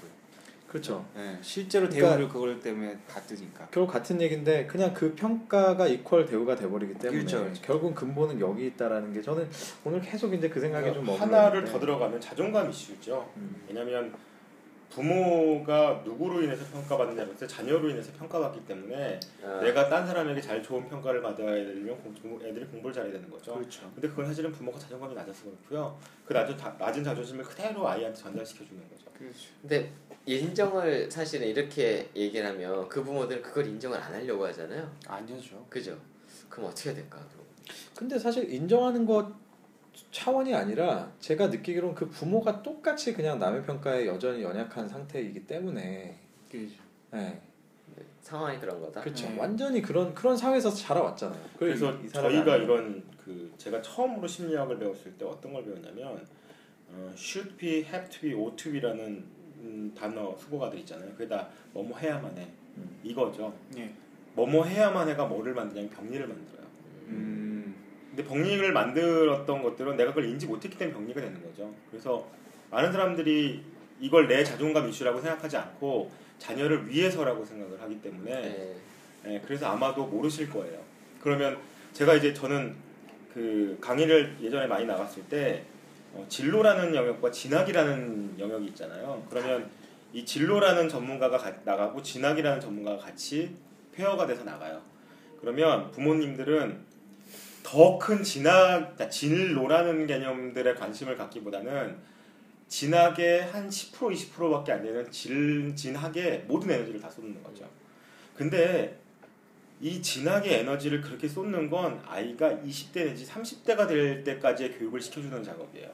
[0.67, 1.05] 그렇죠.
[1.15, 3.67] 네, 실제로 그러니까- 대우를 그걸 때문에 받으니까.
[3.71, 7.61] 결국 같은 얘기인데 그냥 그 평가가 이퀄 대우가 돼버리기 때문에 그렇죠, 그렇죠.
[7.63, 9.47] 결국 근본은 여기 있다라는 게 저는
[9.85, 13.29] 오늘 계속 이제 그 생각이 좀 머물렀는데 하나를 더 들어가면 자존감 이슈죠.
[13.37, 13.55] 음.
[13.67, 14.13] 왜냐하면
[14.89, 20.87] 부모가 누구로 인해서 평가받느냐고 해서 자녀로 인해서 평가받기 때문에 아, 내가 딴 사람에게 잘 좋은
[20.89, 23.53] 평가를 받아야 되면 공- 애들이 공부를 잘해야 되는 거죠.
[23.53, 23.91] 그렇죠.
[23.93, 25.97] 근데 그건 사실은 부모가 자존감이 낮아서 그렇고요.
[26.25, 29.05] 그 낮은, 자- 낮은 자존심을 그대로 아이한테 전달시켜 주는 거죠.
[29.17, 29.37] 그렇죠.
[29.61, 29.91] 근데
[30.25, 34.91] 인정을 사실은 이렇게 얘기를 하면 그 부모들은 그걸 인정을 안 하려고 하잖아요.
[35.07, 35.65] 아니죠.
[35.69, 35.97] 그죠?
[36.49, 37.17] 그럼 어떻게 해야 될까?
[37.31, 37.45] 그럼?
[37.95, 39.31] 근데 사실 인정하는 것
[40.17, 46.17] 차원이 아니라 제가 느끼기로는 그 부모가 똑같이 그냥 남의 평가에 여전히 연약한 상태이기 때문에
[46.49, 46.73] 그렇죠.
[47.11, 47.39] 네,
[48.21, 49.01] 상황이 그런 거다.
[49.01, 49.29] 그렇죠.
[49.29, 49.37] 네.
[49.37, 51.39] 완전히 그런 그런 사회에서 자라왔잖아요.
[51.59, 52.55] 그래서 이- 이 사람이 저희가.
[52.57, 56.25] 이런 그 제가 처음으로 심리학을 배웠을 때 어떤 걸 배웠냐면
[56.89, 59.23] 어, should be, have to be, ought to be라는
[59.59, 61.11] 음, 단어 수고가들 있잖아요.
[61.11, 62.47] 그게 다 뭐뭐 해야만 해
[62.77, 62.99] 음.
[63.03, 63.53] 이거죠.
[63.77, 63.93] 예.
[64.33, 66.67] 뭐뭐 해야만 해가 뭐를 만드냐면 병리를 만들어요.
[67.09, 67.75] 음.
[68.17, 71.71] 근데 병리를 만들었던 것들은 내가 그걸 인지 못했기 때문에 병리가 되는 거죠.
[71.91, 72.27] 그래서
[72.71, 73.61] 많은 사람들이
[74.01, 76.09] 이걸 내 자존감 이슈라고 생각하지 않고
[76.39, 78.75] 자녀를 위해서라고 생각을 하기 때문에 네.
[79.27, 80.79] 예, 그래서 아마도 모르실 거예요.
[81.21, 81.59] 그러면
[81.93, 82.73] 제가 이제 저는
[83.35, 85.63] 그 강의를 예전에 많이 나갔을 때
[86.15, 89.23] 어, 진로라는 영역과 진학이라는 영역이 있잖아요.
[89.29, 89.69] 그러면
[90.11, 93.51] 이 진로라는 전문가가 가- 나가고 진학이라는 전문가가 같이
[93.93, 94.81] 페어가 돼서 나가요.
[95.39, 96.86] 그러면 부모님들은
[97.67, 101.97] 더 큰 진학, 그러니까 진로라는 개념들에 관심을 갖기보다는
[102.69, 107.67] 진학의 한 10% 20%밖에 안 되는 진, 진학에 모든 에너지를 다 쏟는 거죠.
[108.33, 108.97] 근데
[109.81, 115.91] 이 진학의 에너지를 그렇게 쏟는 건 아이가 20대 내지 30대가 될 때까지의 교육을 시켜주는 작업이에요.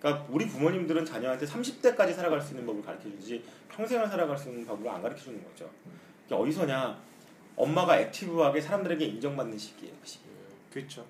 [0.00, 4.88] 그러니까 우리 부모님들은 자녀한테 30대까지 살아갈 수 있는 법을 가르쳐주지 평생을 살아갈 수 있는 법을
[4.88, 5.70] 안 가르쳐주는 거죠.
[6.26, 7.00] 이게 어디서냐?
[7.54, 9.94] 엄마가 액티브하게 사람들에게 인정받는 시기예요.
[10.02, 10.33] 그 시기.
[10.74, 11.06] 그렇죠.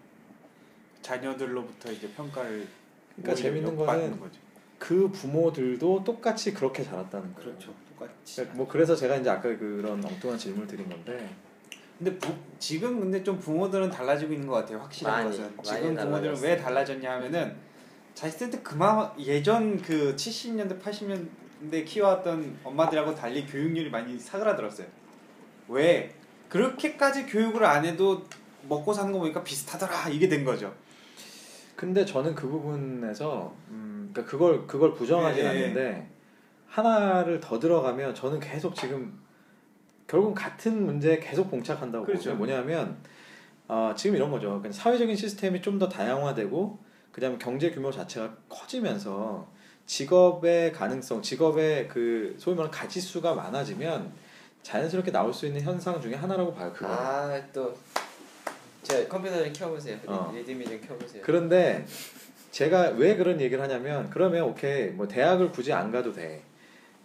[1.01, 2.69] 자녀들로부터 이제 평가를
[3.17, 4.39] 그러니까 재밌는 거는 거죠.
[4.79, 7.51] 그 부모들도 똑같이 그렇게 자랐다는 거예요.
[7.51, 7.75] 그렇죠.
[7.89, 8.37] 똑같이.
[8.37, 11.35] 그러니까 뭐 그래서 제가 이제 아까 그런 엉뚱한 질문을 드린 건데
[11.97, 14.81] 근데 부, 지금 근데 좀 부모들은 달라지고 있는 것 같아요.
[14.81, 16.51] 확실한 많이, 것은 많이 지금 부모들은 달라졌어요.
[16.51, 17.57] 왜 달라졌냐 하면은
[18.15, 24.87] 자식들한테 그만 예전 그 70년대 80년대 키워왔던 엄마들하고 달리 교육률이 많이 사그라들었어요.
[25.69, 26.15] 왜
[26.51, 28.25] 그렇게까지 교육을 안 해도
[28.69, 30.73] 먹고 사는 거 보니까 비슷하더라 이게 된 거죠.
[31.77, 35.51] 근데 저는 그 부분에서 음, 그러니까 그걸 그걸 부정하진 예, 예.
[35.51, 36.09] 않는데
[36.69, 39.19] 하나를 더 들어가면 저는 계속 지금
[40.07, 42.31] 결국 같은 문제에 계속 봉착한다고 그렇죠.
[42.31, 42.37] 보죠.
[42.37, 42.97] 뭐냐면
[43.67, 44.63] 어, 지금 이런 거죠.
[44.71, 46.79] 사회적인 시스템이 좀 더 다양화되고
[47.13, 49.49] 그다음에 경제 규모 자체가 커지면서
[49.87, 54.13] 직업의 가능성, 직업의 그 소위 말하는 가지수가 많아지면
[54.63, 56.73] 자연스럽게 나올 수 있는 현상 중에 하나라고 봐요.
[56.75, 56.89] 그거.
[56.93, 57.75] 아또
[58.85, 59.99] 제 컴퓨터 좀 켜보세요.
[60.07, 60.31] 어.
[60.33, 61.23] 리드미 좀 켜보세요.
[61.25, 61.85] 그런데
[62.53, 66.43] 제가 왜 그런 얘기를 하냐면 그러면 오케이 뭐 대학을 굳이 안 가도 돼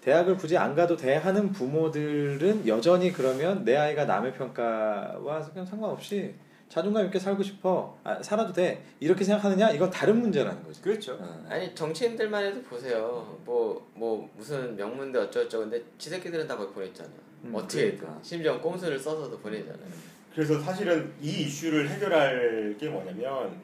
[0.01, 6.35] 대학을 굳이 안 가도 돼 하는 부모들은 여전히 그러면 내 아이가 남의 평가와 그냥 상관없이
[6.67, 11.17] 자존감 있게 살고 싶어 아, 살아도 돼 이렇게 생각하느냐 이건 다른 문제라는 거지 그렇죠.
[11.19, 11.45] 어.
[11.49, 13.39] 아니 정치인들만 해도 보세요.
[13.45, 17.29] 뭐뭐 무슨 명문대 어쩌고저쩌고 근데 지새끼들은 다 거기 보냈잖아요.
[17.45, 18.19] 음, 어떻게든 그러니까.
[18.21, 20.18] 심지어 꼼수를 써서도 보내잖아요.
[20.33, 23.59] 그래서 사실은 이 이슈를 해결할 게 뭐냐면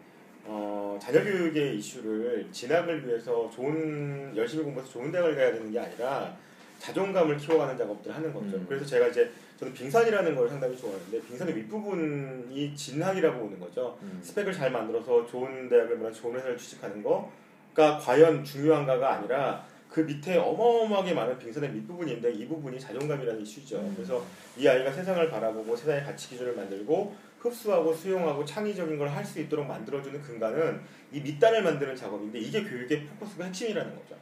[0.45, 6.35] 어, 자녀 교육의 이슈를 진학을 위해서 좋은 열심히 공부해서 좋은 대학을 가야 되는 게 아니라
[6.79, 8.57] 자존감을 키워가는 작업들을 하는 거죠.
[8.57, 8.65] 음.
[8.67, 13.97] 그래서 제가 이제 저는 빙산이라는 걸 상당히 좋아하는데 빙산의 윗부분이 진학이라고 보는 거죠.
[14.03, 14.19] 음.
[14.21, 19.65] 스펙을 잘 만들어서 좋은 대학을 보나 좋은 회사를 취직하는 거가 과연 중요한가가 아니라
[19.95, 23.77] 그 밑에 어마어마하게 많은 빙산의 밑부분인데 이 부분이 자존감이라는 이슈죠.
[23.77, 23.93] 음.
[23.95, 24.21] 그래서
[24.57, 29.65] 이 아이가 세상을 바라보고 세상의 가치 기준을 만들고 흡수하고 수용하고 창의적인 걸 할 수 있도록
[29.65, 30.81] 만들어주는 근간은
[31.13, 34.17] 이 밑단을 만드는 작업인데 이게 교육의 포커스가 핵심이라는 거죠.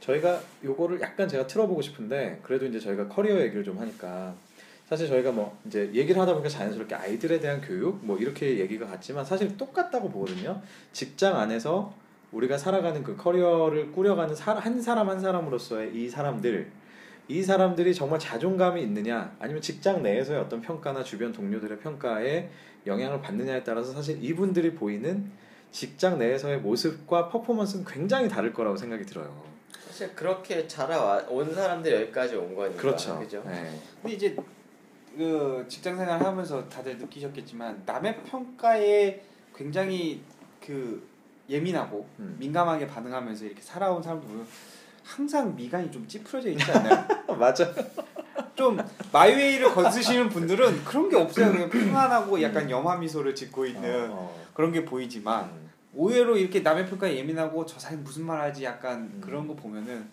[0.00, 4.34] 저희가 요거를 약간 제가 틀어보고 싶은데 그래도 이제 저희가 커리어 얘기를 좀 하니까
[4.88, 9.24] 사실 저희가 뭐 이제 얘기를 하다 보니까 자연스럽게 아이들에 대한 교육 뭐 이렇게 얘기가 같지만
[9.24, 10.60] 사실 똑같다고 보거든요.
[10.92, 11.94] 직장 안에서
[12.34, 16.70] 우리가 살아가는 그 커리어를 꾸려가는 사- 한 사람 한 사람으로서의 이 사람들
[17.28, 22.50] 이 사람들이 정말 자존감이 있느냐 아니면 직장 내에서의 어떤 평가나 주변 동료들의 평가에
[22.86, 25.30] 영향을 받느냐에 따라서 사실 이분들이 보이는
[25.70, 29.42] 직장 내에서의 모습과 퍼포먼스는 굉장히 다를 거라고 생각이 들어요.
[29.86, 33.18] 사실 그렇게 자라와 온 사람들이 여기까지 온 거니까 그렇죠.
[33.18, 33.42] 그죠?
[33.46, 33.80] 네.
[34.02, 34.36] 근데 이제
[35.16, 39.22] 그 직장 생활 하면서 다들 느끼셨겠지만 남의 평가에
[39.56, 40.20] 굉장히
[40.64, 41.02] 그
[41.48, 42.36] 예민하고 음.
[42.38, 44.46] 민감하게 반응하면서 이렇게 살아온 사람들 보면
[45.02, 47.06] 항상 미간이 좀 찌푸려져 있지 않나요?
[47.38, 47.72] 맞아.
[48.54, 48.78] 좀
[49.12, 51.52] 마이웨이를 건드시는 분들은 그런 게 없어요.
[51.52, 55.70] 그냥 평안하고 약간 염화 미소를 짓고 있는 어, 그런 게 보이지만 음.
[55.96, 59.20] 의외로 이렇게 남의 평가에 예민하고 저 사람이 무슨 말 하지 약간 음.
[59.20, 60.08] 그런 거 보면은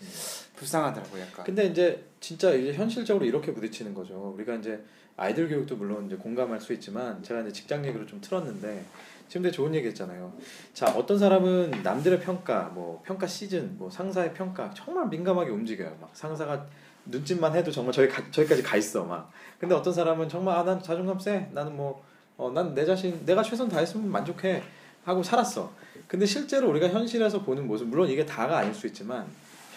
[0.56, 1.22] 불쌍하더라고요.
[1.22, 1.46] 약간.
[1.46, 4.34] 근데 이제 진짜 이제 현실적으로 이렇게 부딪히는 거죠.
[4.36, 4.84] 우리가 이제
[5.18, 8.86] 아이들 교육도 물론 이제 공감할 수 있지만 제가 이제 직장 얘기로 좀 틀었는데
[9.32, 10.34] 지금 되게 좋은 얘기 했잖아요.
[10.74, 15.96] 자, 어떤 사람은 남들의 평가, 뭐 평가 시즌, 뭐 상사의 평가 정말 민감하게 움직여요.
[16.02, 16.66] 막 상사가
[17.06, 19.32] 눈짓만 해도 정말 저희 가, 저기까지 가 있어 막.
[19.58, 21.48] 근데 어떤 사람은 정말 아, 난 자존감 세.
[21.54, 22.04] 나는 뭐
[22.36, 24.62] 어, 난 내 자신 내가 최선 다했으면 만족해
[25.06, 25.72] 하고 살았어.
[26.10, 29.26] 근데 실제로 우리가 현실에서 보는 모습 물론 이게 다가 아닐 수 있지만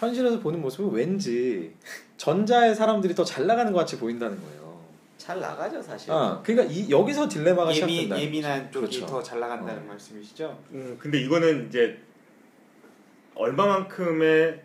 [0.01, 1.73] 현실에서 보는 모습은 왠지
[2.17, 4.64] 전자의 사람들이 더 잘 나가는 것 같이 보인다는 거예요.
[5.25, 6.13] 잘 나가죠 사실.
[6.13, 8.21] 아, 그러니까 이, 여기서 딜레마가 예민 시작된다.
[8.21, 9.07] 예민한 쪽이 그렇죠.
[9.07, 9.87] 더잘 나간다는 어.
[9.87, 10.63] 말씀이시죠?
[10.73, 11.99] 음, 근데 이거는 이제
[13.35, 14.61] 얼마만큼의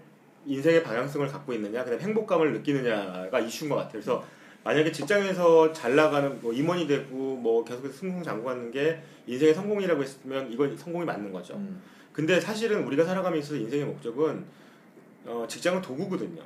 [0.45, 3.93] 인생의 방향성을 갖고 있느냐, 그다음 행복감을 느끼느냐가 이슈인 것 같아요.
[3.93, 4.25] 그래서
[4.65, 10.75] 만약에 직장에서 잘 나가는 뭐 임원이 되고 뭐 계속해서 승승장구하는 게 인생의 성공이라고 했으면 이건
[10.75, 11.53] 성공이 맞는 거죠.
[11.53, 11.81] 음,
[12.11, 14.43] 근데 사실은 우리가 살아가면서 있어서 인생의 목적은
[15.25, 16.41] 어, 직장은 도구거든요.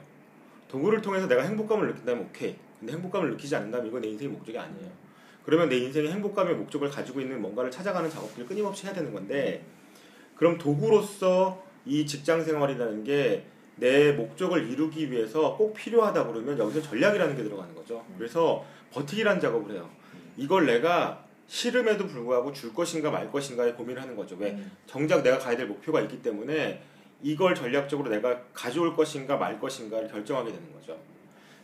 [0.68, 2.56] 도구를 통해서 내가 행복감을 느낀다면 오케이.
[2.84, 4.92] 근데 행복감을 느끼지 않는다면 이건 내 인생의 목적이 아니에요.
[5.46, 9.66] 그러면 내 인생의 행복감의 목적을 가지고 있는 뭔가를 찾아가는 작업들을 끊임없이 해야 되는 건데
[10.36, 17.36] 그럼 도구로서 이 직장 생활이라는 게 내 목적을 이루기 위해서 꼭 필요하다 그러면 여기서 전략이라는
[17.36, 18.06] 게 들어가는 거죠.
[18.18, 19.90] 그래서 버티기라는 작업을 해요.
[20.38, 24.36] 이걸 내가 싫음에도 불구하고 줄 것인가 말 것인가에 고민을 하는 거죠.
[24.40, 24.52] 왜?
[24.52, 24.72] 음.
[24.86, 26.82] 정작 내가 가야 될 목표가 있기 때문에
[27.22, 30.98] 이걸 전략적으로 내가 가져올 것인가 말 것인가를 결정하게 되는 거죠.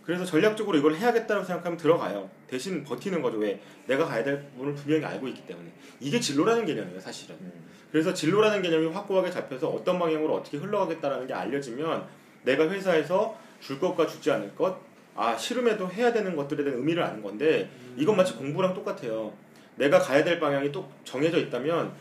[0.10, 2.28] 그래서 전략적으로 이걸 해야겠다고 생각하면 들어가요.
[2.48, 3.38] 대신 버티는 거죠.
[3.38, 3.62] 왜?
[3.86, 5.72] 내가 가야 될 부분을 분명히 알고 있기 때문에.
[6.00, 7.36] 이게 진로라는 개념이에요, 사실은.
[7.40, 7.52] 음.
[7.92, 12.08] 그래서 진로라는 개념이 확고하게 잡혀서 어떤 방향으로 어떻게 흘러가겠다라는 게 알려지면
[12.42, 14.80] 내가 회사에서 줄 것과 주지 않을 것,
[15.16, 19.32] 아, 싫음에도 해야 되는 것들에 대한 의미를 아는 건데 이건 마치 공부랑 똑같아요.
[19.76, 21.94] 내가 가야 될 방향이 또 정해져 있다면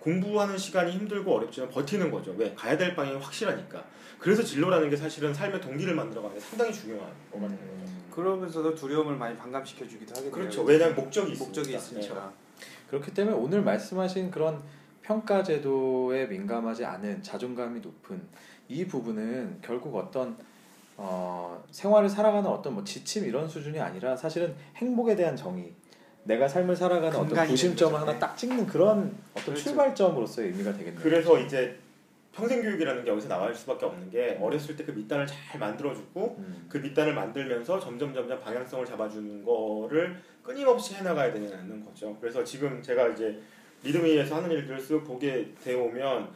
[0.00, 2.34] 공부하는 시간이 힘들고 어렵지만 버티는 거죠.
[2.36, 2.52] 왜?
[2.54, 3.82] 가야 될 방향이 확실하니까.
[4.24, 7.58] 그래서 진로라는 게 사실은 삶의 동기를 만들어가는 게 상당히 중요한 거거든요.
[7.60, 8.04] 음.
[8.10, 10.32] 그러면서도 두려움을 많이 반감시켜주기도 하겠네요.
[10.32, 10.62] 그렇죠.
[10.62, 11.44] 왜냐하면 목적이 있으니까.
[11.44, 11.76] 목적이 네.
[11.76, 12.32] 있으니까.
[12.88, 14.62] 그렇기 때문에 오늘 말씀하신 그런
[15.02, 18.22] 평가 제도에 민감하지 않은 자존감이 높은
[18.66, 20.38] 이 부분은 결국 어떤
[20.96, 25.74] 어, 생활을 살아가는 어떤 뭐 지침 이런 수준이 아니라 사실은 행복에 대한 정의
[26.22, 28.02] 내가 삶을 살아가는 어떤 구심점을 거죠.
[28.02, 28.18] 하나 네.
[28.18, 29.64] 딱 찍는 그런 어떤 그렇죠.
[29.64, 31.02] 출발점으로서의 의미가 되겠네요.
[31.02, 31.78] 그래서 이제
[32.34, 36.66] 평생 교육이라는 게 여기서 나올 수밖에 없는 게 어렸을 때 그 밑단을 잘 만들어주고 음.
[36.68, 42.16] 그 밑단을 만들면서 점점 점점 방향성을 잡아주는 거를 끊임없이 해나가야 되는 거죠.
[42.20, 43.40] 그래서 지금 제가 이제
[43.82, 46.28] 리드미에서 하는 일들을 쓱 보게 되어 오면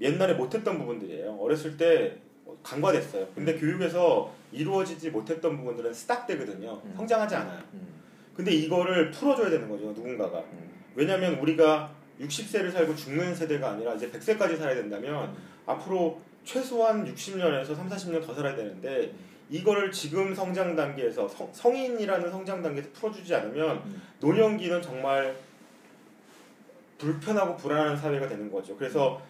[0.00, 1.36] 옛날에 못했던 부분들이에요.
[1.40, 2.16] 어렸을 때
[2.62, 3.26] 간과됐어요.
[3.34, 6.80] 근데 교육에서 이루어지지 못했던 부분들은 스탁되거든요.
[6.84, 6.94] 음.
[6.96, 7.62] 성장하지 않아요.
[7.74, 7.86] 음.
[8.34, 9.86] 근데 이거를 풀어줘야 되는 거죠.
[9.92, 10.38] 누군가가.
[10.38, 10.70] 음.
[10.94, 15.34] 왜냐하면 우리가 60세를 살고 죽는 세대가 아니라 이제 100세까지 살아야 된다면
[15.66, 19.12] 앞으로 최소한 60년에서 3, 40년 더 살아야 되는데
[19.48, 24.02] 이거를 지금 성장 단계에서 성, 성인이라는 성장 단계에서 풀어주지 않으면 음.
[24.20, 25.34] 노년기는 정말
[26.98, 28.76] 불편하고 불안한 사회가 되는 거죠.
[28.76, 29.20] 그래서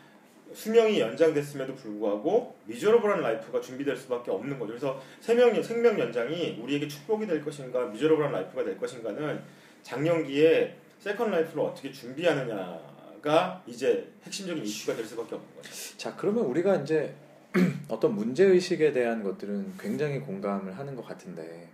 [0.53, 4.73] 수명이 연장됐음에도 불구하고 miserable한 life가 준비될 수밖에 없는 거죠.
[4.73, 9.41] 그래서 생명, 생명 연장이 우리에게 축복이 될 것인가 miserable한 life가 될 것인가는
[9.83, 15.71] 장년기에 second life를 어떻게 준비하느냐가 이제 핵심적인 이슈가 될 수밖에 없는 거죠.
[15.97, 17.15] 자 그러면 우리가 이제
[17.89, 21.69] 어떤 문제 의식에 대한 것들은 굉장히 공감을 하는 것 같은데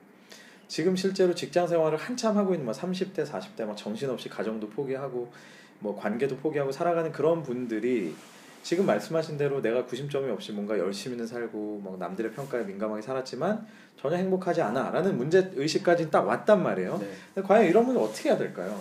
[0.68, 5.32] 지금 실제로 직장 생활을 한참 하고 있는 뭐 30대 40대 막 정신없이 가정도 포기하고
[5.80, 8.14] 뭐 관계도 포기하고 살아가는 그런 분들이
[8.62, 13.66] 지금 말씀하신 대로 내가 구심점이 없이 뭔가 열심히는 살고 뭐 남들의 평가에 민감하게 살았지만
[13.96, 16.98] 전혀 행복하지 않아라는 문제 의식까지 딱 왔단 말이에요.
[17.34, 17.42] 네.
[17.42, 18.80] 과연 이런 분은 어떻게 해야 될까요?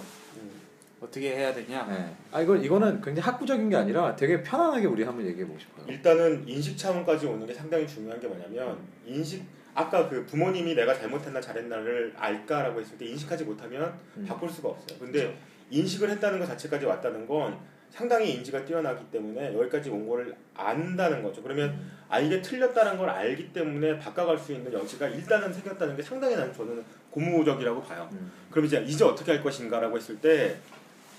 [1.05, 1.07] 음.
[1.07, 1.85] 어떻게 해야 되냐?
[1.85, 2.15] 네.
[2.31, 5.85] 아 이건 이거는 굉장히 학구적인 게 아니라 되게 편안하게 우리 한번 얘기해 보고 싶어요.
[5.87, 9.43] 일단은 인식 차원까지 오는 게 상당히 중요한 게 뭐냐면 인식
[9.73, 14.25] 아까 그 부모님이 내가 잘못했나 잘했나를 알까라고 했을 때 인식하지 못하면 음.
[14.27, 14.99] 바꿀 수가 없어요.
[14.99, 15.37] 근데
[15.69, 17.57] 인식을 했다는 것 자체까지 왔다는 건
[17.89, 21.41] 상당히 인지가 뛰어나기 때문에 여기까지 온 거를 안다는 거죠.
[21.41, 21.91] 그러면 음.
[22.09, 26.53] 아 이게 틀렸다는 걸 알기 때문에 바꿔갈 수 있는 여지가 일단은 생겼다는 게 상당히 나는
[26.53, 28.09] 저는 고무적이라고 봐요.
[28.11, 28.31] 음.
[28.51, 30.55] 그럼 이제 이제 어떻게 할 것인가라고 했을 때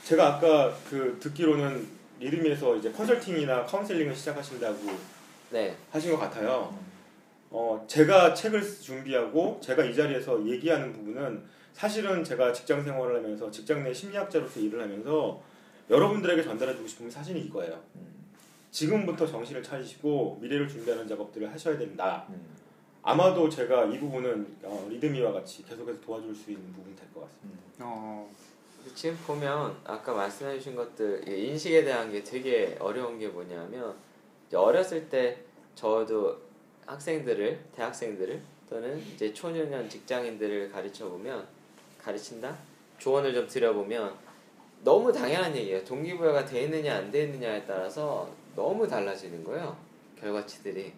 [0.06, 1.84] 제가 아까 그 듣기로는
[2.20, 4.78] 리듬에서 이제 컨설팅이나 카운셀링을 시작하신다고
[5.50, 5.76] 네.
[5.90, 6.72] 하신 것 같아요.
[7.50, 11.42] 어, 제가 책을 준비하고 제가 이 자리에서 얘기하는 부분은
[11.72, 15.42] 사실은 제가 직장 생활을 하면서 직장 내 심리학자로서 일을 하면서
[15.90, 17.82] 여러분들에게 전달해주고 싶은 건 사실은 이거예요.
[17.96, 18.06] 음.
[18.70, 22.26] 지금부터 정신을 차리시고 미래를 준비하는 작업들을 하셔야 된다.
[22.28, 22.40] 음.
[23.02, 27.62] 아마도 제가 이 부분은 어, 리드미와 같이 계속해서 도와줄 수 있는 부분이 될 것 같습니다.
[27.80, 28.30] 어,
[28.94, 33.94] 지금 보면 아까 말씀해 주신 것들 이 인식에 대한 게 되게 어려운 게 뭐냐면
[34.54, 35.38] 어렸을 때
[35.74, 36.38] 저도
[36.86, 41.46] 학생들을 대학생들을 또는 이제 초년년 직장인들을 가르쳐 보면
[42.00, 42.56] 가르친다
[42.98, 44.14] 조언을 좀 드려보면
[44.82, 45.84] 너무 당연한 얘기예요.
[45.84, 49.76] 동기부여가 돼 있느냐 안 돼 있느냐에 따라서 너무 달라지는 거예요.
[50.20, 50.92] 결과치들이.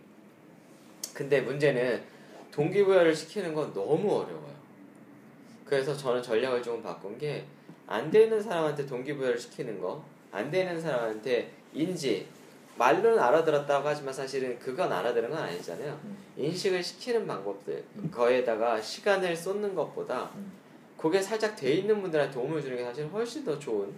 [1.14, 2.02] 근데 문제는
[2.50, 4.58] 동기부여를 시키는 건 너무 어려워요.
[5.64, 7.44] 그래서 저는 전략을 조금 바꾼 게
[7.88, 12.28] 안 되는 사람한테 동기부여를 시키는 거, 안 되는 사람한테 인지,
[12.76, 15.98] 말로는 알아들었다고 하지만 사실은 그건 알아들은 건 아니잖아요.
[16.04, 16.16] 음.
[16.36, 18.10] 인식을 시키는 방법들, 음.
[18.10, 20.52] 거에다가 시간을 쏟는 것보다 음.
[20.96, 23.92] 그게 살짝 돼 있는 분들한테 도움을 주는 게 사실 훨씬 더 좋은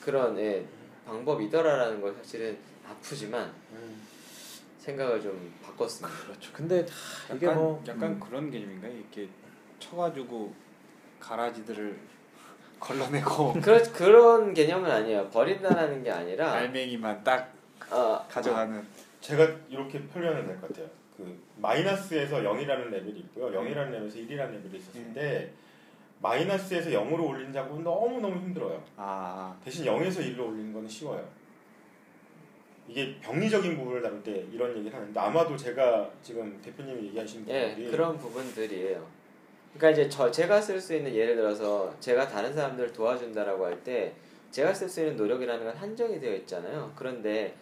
[0.00, 0.64] 그런 예,
[1.06, 2.56] 방법이더라라는 걸 사실은
[2.88, 3.52] 아프지만
[4.80, 6.24] 생각을 좀 바꿨습니다.
[6.24, 6.50] 그렇죠.
[6.52, 6.86] 근데
[7.28, 8.20] 하, 이게 약간 뭐 약간 음.
[8.20, 8.92] 그런 개념인가요?
[8.92, 9.28] 이렇게
[9.78, 10.52] 쳐가지고
[11.20, 11.98] 가라지들을
[12.80, 15.28] 걸러내고 그런 그런 개념은 아니에요.
[15.30, 17.52] 버린다라는 게 아니라 알맹이만 딱
[17.90, 18.84] 어, 가져가는.
[19.20, 20.86] 제가 이렇게 표현하면 될것 같아요.
[21.16, 23.50] 그 마이너스에서 0이라는 레벨이 있고요.
[23.50, 25.12] 0이라는 레벨에서 1이라는 레벨이 있었을 음.
[25.14, 25.50] 때
[26.20, 28.82] 마이너스에서 0으로 올리는 작업은 너무너무 힘들어요.
[28.96, 31.24] 아, 대신 0에서 1로 올리는 거는 쉬워요.
[32.88, 37.90] 이게 병리적인 부분을 다룰 때 이런 얘기를 하는데 아마도 제가 지금 대표님이 얘기하신 예, 부분이
[37.90, 39.17] 그런 부분들이에요.
[39.76, 44.14] 그러니까 이제 저 제가 쓸 수 있는 예를 들어서 제가 다른 사람들을 도와준다라고 할 때
[44.50, 46.90] 제가 쓸 수 있는 노력이라는 건 한정이 되어 있잖아요.
[46.96, 47.54] 그런데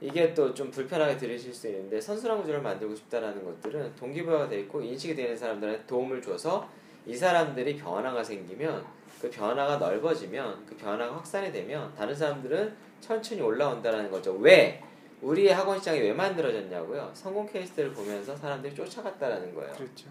[0.00, 4.82] 이게 또 좀 불편하게 들으실 수 있는데 선순환 구조를 만들고 싶다라는 것들은 동기부여가 돼 있고
[4.82, 6.68] 인식이 되는 사람들한테 도움을 줘서
[7.06, 8.84] 이 사람들이 변화가 생기면
[9.20, 14.32] 그 변화가 넓어지면 그 변화가 확산이 되면 다른 사람들은 천천히 올라온다라는 거죠.
[14.34, 14.82] 왜?
[15.22, 17.10] 우리의 학원 시장이 왜 만들어졌냐고요?
[17.14, 19.72] 성공 케이스들을 보면서 사람들이 쫓아갔다라는 거예요.
[19.72, 20.06] 그렇죠.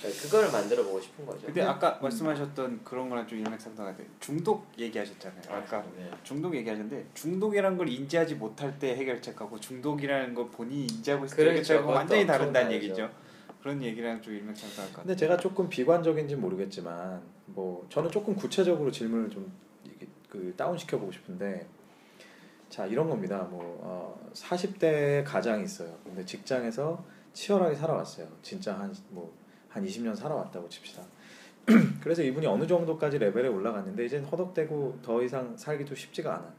[0.00, 1.46] 그러니까 그거를 만들어 보고 싶은 거죠.
[1.46, 5.42] 근데 아까 말씀하셨던 그런 거랑 좀 일맥상통한데 중독 얘기하셨잖아요.
[5.50, 6.10] 아까 네.
[6.24, 11.74] 중독 얘기하셨는데 중독이라는 걸 인지하지 못할 때 해결책하고 중독이라는 걸 본인이 인지하고 있을 때 그렇죠.
[11.74, 12.72] 해결책하고 완전히 다른다는.
[12.72, 13.10] 얘기죠.
[13.60, 15.06] 그런 얘기랑 좀 일맥상통할 것 같아요.
[15.06, 19.52] 근데 제가 조금 비관적인지 는 모르겠지만 뭐 저는 조금 구체적으로 질문을 좀
[19.84, 21.66] 이게 그 다운 시켜 보고 싶은데
[22.70, 23.46] 자 이런 겁니다.
[23.50, 25.94] 뭐 어, 40대 가장이 있어요.
[26.04, 28.28] 근데 직장에서 치열하게 살아왔어요.
[28.40, 29.39] 진짜 한 뭐
[29.70, 31.02] 한 20년 살아왔다고 칩시다.
[32.02, 36.52] 그래서 이분이 어느 정도까지 레벨에 올라갔는데 이제 허덕대고 더 이상 살기도 쉽지가 않아.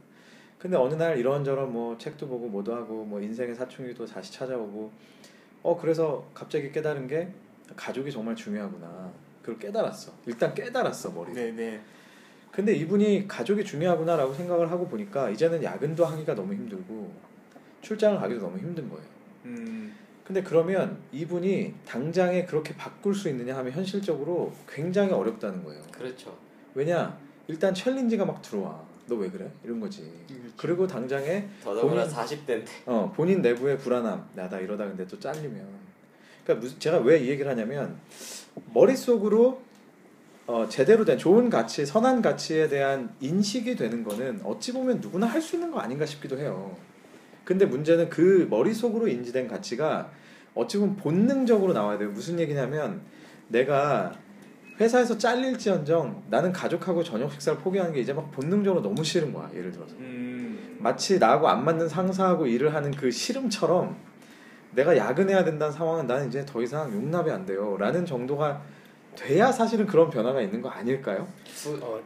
[0.57, 4.91] 근데 어느 날 이런저런 뭐 책도 보고 뭐도 하고 뭐 인생의 사춘기도 다시 찾아오고
[5.63, 7.29] 어 그래서 갑자기 깨달은 게
[7.75, 9.11] 가족이 정말 중요하구나.
[9.41, 10.11] 그걸 깨달았어.
[10.27, 11.31] 일단 깨달았어 머리.
[11.31, 11.81] 에 네네.
[12.51, 17.11] 근데 이분이 가족이 중요하구나라고 생각을 하고 보니까 이제는 야근도 하기가 너무 힘들고
[17.81, 19.05] 출장을 가기도 너무 힘든 거예요.
[19.45, 19.95] 음,
[20.31, 25.81] 근데 그러면 이분이 당장에 그렇게 바꿀 수 있느냐 하면 현실적으로 굉장히 어렵다는 거예요.
[25.91, 26.33] 그렇죠.
[26.73, 27.17] 왜냐?
[27.49, 28.81] 일단 챌린지가 막 들어와.
[29.07, 29.51] 너 왜 그래?
[29.65, 30.09] 이런 거지.
[30.55, 34.29] 그리고 당장에 더더구나 본인- 40대인데 어, 본인 내부의 불안함.
[34.35, 35.67] 나다 이러다 근데 또 잘리면.
[36.45, 37.97] 그러니까 무슨 제가 왜 이 얘기를 하냐면
[38.73, 39.59] 머릿 속으로
[40.47, 45.41] 어, 제대로 된 좋은 가치, 선한 가치에 대한 인식이 되는 거는 어찌 보면 누구나 할
[45.41, 46.77] 수 있는 거 아닌가 싶기도 해요.
[47.51, 50.09] 근데 문제는 그 머릿속으로 인지된 가치가
[50.55, 52.09] 어찌 보면 본능적으로 나와야 돼요.
[52.09, 53.01] 무슨 얘기냐면
[53.49, 54.13] 내가
[54.79, 59.49] 회사에서 잘릴지언정 나는 가족하고 저녁 식사를 포기하는 게 이제 막 본능적으로 너무 싫은 거야.
[59.53, 59.93] 예를 들어서.
[59.97, 63.97] 음, 마치 나하고 안 맞는 상사하고 일을 하는 그 싫음처럼
[64.73, 67.75] 내가 야근해야 된다는 상황은 나는 이제 더 이상 용납이 안 돼요.
[67.77, 68.61] 라는 정도가
[69.17, 71.27] 돼야 사실은 그런 변화가 있는 거 아닐까요?
[71.53, 71.99] 두, 어,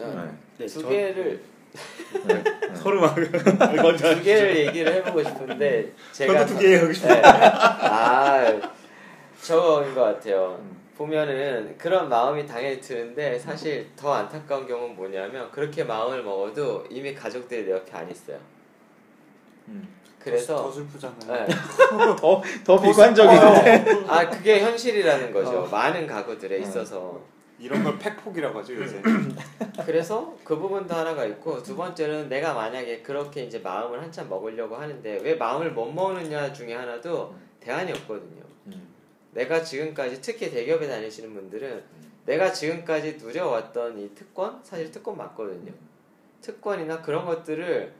[0.00, 1.51] 어, 네, 두 저- 개를
[2.24, 2.34] 네.
[2.34, 2.74] 네.
[2.74, 3.16] 서로 막
[3.76, 7.14] 먼저 두 개를 얘기를 해보고 싶은데 제가 저도 두개 하고 싶어요.
[7.14, 7.22] 네.
[7.24, 8.60] 아
[9.40, 10.58] 저거인 것 같아요.
[10.60, 10.82] 음.
[10.96, 17.64] 보면은 그런 마음이 당연히 드는데 사실 더 안타까운 경우는 뭐냐면 그렇게 마음을 먹어도 이미 가족들이
[17.64, 18.38] 내 옆에 안 있어요.
[19.68, 19.88] 음.
[20.18, 21.46] 더 그래서 슬프잖아요.
[21.46, 21.54] 네.
[22.20, 24.04] 더, 더 비관적인데.
[24.06, 25.62] 아 그게 현실이라는 거죠.
[25.62, 25.68] 어.
[25.68, 26.58] 많은 가구들에 어.
[26.58, 27.20] 있어서
[27.62, 29.00] 이런 걸 팩폭이라고 하죠 요새.
[29.86, 35.20] 그래서 그 부분도 하나가 있고 두 번째는 내가 만약에 그렇게 이제 마음을 한참 먹으려고 하는데
[35.22, 38.42] 왜 마음을 못 먹느냐 중에 하나도 대안이 없거든요.
[38.66, 38.88] 음.
[39.30, 41.84] 내가 지금까지 특히 대기업에 다니시는 분들은
[42.26, 45.72] 내가 지금까지 누려왔던 이 특권 사실 특권 맞거든요.
[46.40, 47.92] 특권이나 그런 것들을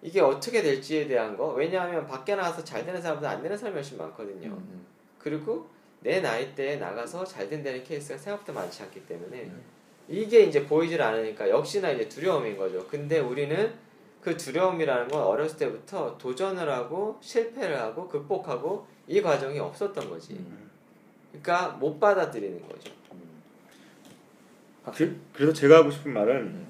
[0.00, 3.98] 이게 어떻게 될지에 대한 거 왜냐하면 밖에 나가서 잘 되는 사람보다 안 되는 사람이 훨씬
[3.98, 4.48] 많거든요.
[4.48, 4.86] 음.
[5.18, 5.68] 그리고
[6.00, 9.62] 내 나이 때에 나가서 잘 된다는 케이스가 생각보다 많지 않기 때문에 음.
[10.08, 12.86] 이게 이제 보이질 않으니까 역시나 이제 두려움인 거죠.
[12.88, 13.72] 근데 우리는
[14.20, 20.34] 그 두려움이라는 건 어렸을 때부터 도전을 하고 실패를 하고 극복하고 이 과정이 없었던 거지.
[20.34, 20.70] 음.
[21.30, 22.92] 그러니까 못 받아들이는 거죠.
[24.94, 26.66] 그, 그래서 제가 하고 싶은 말은 음.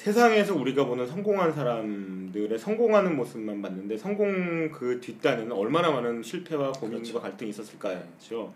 [0.00, 7.02] 세상에서 우리가 보는 성공한 사람들의 성공하는 모습만 봤는데 성공 그 뒷단에는 얼마나 많은 실패와 고민과
[7.02, 7.20] 그렇죠.
[7.20, 8.02] 갈등이 있었을까요?
[8.16, 8.54] 그렇죠.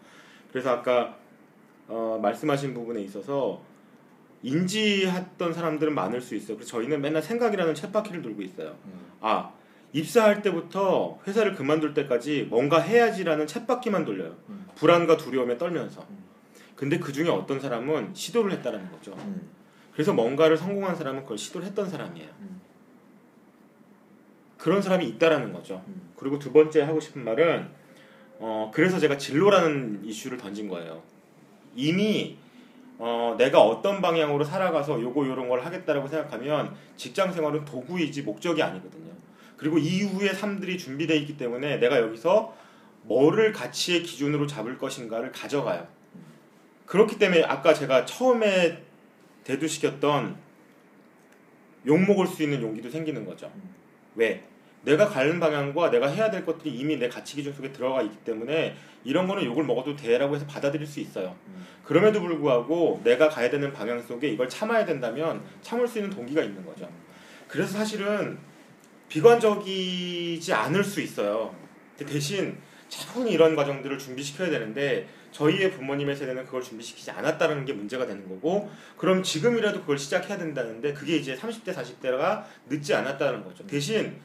[0.51, 1.19] 그래서 아까
[1.87, 3.61] 어, 말씀하신 부분에 있어서
[4.43, 6.57] 인지했던 사람들은 많을 수 있어요.
[6.57, 8.75] 그래서 저희는 맨날 생각이라는 쳇바퀴를 돌고 있어요.
[8.87, 9.07] 음.
[9.21, 9.53] 아
[9.93, 14.35] 입사할 때부터 회사를 그만둘 때까지 뭔가 해야지라는 쳇바퀴만 돌려요.
[14.49, 14.67] 음.
[14.77, 16.07] 불안과 두려움에 떨면서.
[16.09, 16.25] 음.
[16.75, 19.15] 근데 그 중에 어떤 사람은 시도를 했다라는 거죠.
[19.95, 19.97] 음.
[19.97, 22.29] 그래서 뭔가를 성공한 사람은 그걸 시도를 했던 사람이에요.
[22.41, 22.61] 음.
[24.59, 25.85] 그런 사람이 있다라는 거죠.
[25.87, 26.11] 음.
[26.17, 27.69] 그리고 두 번째 하고 싶은 말은
[28.41, 31.03] 어 그래서 제가 진로라는 이슈를 던진 거예요.
[31.77, 32.37] 이미
[32.99, 39.13] 어 내가 어떤 방향으로 살아가서 요거 요런 걸 하겠다라고 생각하면 직장 생활은 도구이지 목적이 아니거든요.
[39.57, 42.55] 그리고 이후의 삶들이 준비되어 있기 때문에 내가 여기서
[43.03, 45.87] 뭐를 가치의 기준으로 잡을 것인가를 가져가요.
[46.87, 48.84] 그렇기 때문에 아까 제가 처음에
[49.45, 50.37] 대두시켰던
[51.87, 53.53] 욕 먹을 수 있는 용기도 생기는 거죠.
[54.15, 54.43] 왜?
[54.83, 58.77] 내가 가는 방향과 내가 해야 될 것들이 이미 내 가치 기준 속에 들어가 있기 때문에
[59.05, 61.37] 이런 거는 욕을 먹어도 돼라고 해서 받아들일 수 있어요.
[61.49, 61.67] 음.
[61.85, 66.65] 그럼에도 불구하고 내가 가야 되는 방향 속에 이걸 참아야 된다면 참을 수 있는 동기가 있는
[66.65, 66.89] 거죠.
[67.49, 68.39] 그래서 사실은
[69.09, 71.55] 비관적이지 않을 수 있어요.
[71.97, 78.27] 대신 차분히 이런 과정들을 준비시켜야 되는데 저희의 부모님의 세대는 그걸 준비시키지 않았다는 게 문제가 되는
[78.29, 83.67] 거고 그럼 지금이라도 그걸 시작해야 된다는데 그게 이제 30대 40대가 늦지 않았다는 거죠.
[83.67, 84.17] 대신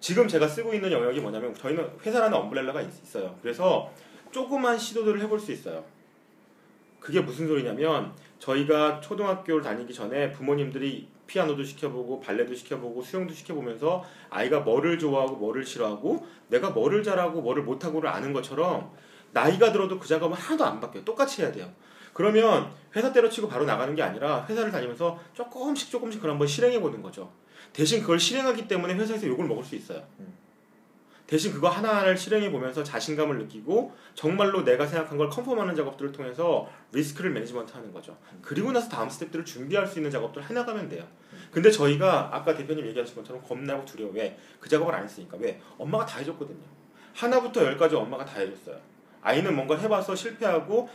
[0.00, 3.38] 지금 제가 쓰고 있는 영역이 뭐냐면 저희는 회사라는 엄브렐라가 있- 있어요.
[3.40, 3.92] 그래서
[4.32, 5.84] 조그만 시도들을 해볼 수 있어요.
[6.98, 14.60] 그게 무슨 소리냐면 저희가 초등학교를 다니기 전에 부모님들이 피아노도 시켜보고 발레도 시켜보고 수영도 시켜보면서 아이가
[14.60, 18.90] 뭐를 좋아하고 뭐를 싫어하고 내가 뭐를 잘하고 뭐를 못하고를 아는 것처럼
[19.32, 21.04] 나이가 들어도 그 작업은 하나도 안 바뀌어요.
[21.04, 21.70] 똑같이 해야 돼요.
[22.12, 27.02] 그러면 회사 때려치고 바로 나가는 게 아니라 회사를 다니면서 조금씩 조금씩 그걸 한번 실행해 보는
[27.02, 27.32] 거죠.
[27.72, 30.02] 대신 그걸 실행하기 때문에 회사에서 욕을 먹을 수 있어요.
[31.26, 37.30] 대신 그거 하나하나를 실행해 보면서 자신감을 느끼고 정말로 내가 생각한 걸 컨펌하는 작업들을 통해서 리스크를
[37.30, 38.18] 매니지먼트 하는 거죠.
[38.42, 41.06] 그리고 나서 다음 스텝들을 준비할 수 있는 작업들을 해나가면 돼요.
[41.52, 44.10] 근데 저희가 아까 대표님 얘기하신 것처럼 겁나고 두려워.
[44.12, 44.36] 왜?
[44.58, 45.36] 그 작업을 안 했으니까.
[45.36, 45.60] 왜?
[45.78, 46.64] 엄마가 다 해줬거든요.
[47.14, 48.80] 하나부터 열까지 엄마가 다 해줬어요.
[49.22, 50.88] 아이는 뭔가 해봐서 실패하고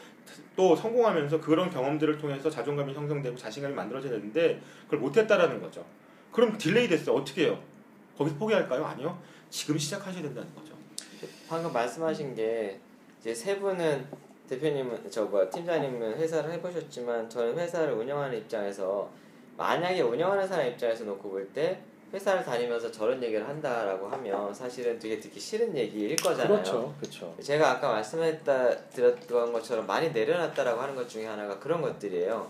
[0.56, 5.86] 또 성공하면서 그런 경험들을 통해서 자존감이 형성되고 자신감이 만들어져야 되는데 그걸 못했다라는 거죠.
[6.32, 7.16] 그럼 delay 됐어요.
[7.16, 7.60] 어떻게 해요?
[8.18, 8.86] 거기서 포기할까요?
[8.86, 9.20] 아니요.
[9.50, 10.74] 지금 시작하셔야 된다는 거죠.
[11.48, 12.80] 방금 말씀하신 게
[13.20, 14.06] 이제 세 분은
[14.50, 19.10] 대표님은 저뭐 팀장님은 회사를 해보셨지만 저는 회사를 운영하는 입장에서
[19.58, 21.82] 만약에 운영하는 사람 입장에서 놓고 볼때
[22.14, 26.48] 회사를 다니면서 저런 얘기를 한다라고 하면 사실은 되게 듣기 싫은 얘기일 거잖아요.
[26.48, 27.36] 그렇죠, 그렇죠.
[27.42, 32.50] 제가 아까 말씀했다 드렸던 것처럼 많이 내려놨다라고 하는 것 중에 하나가 그런 것들이에요.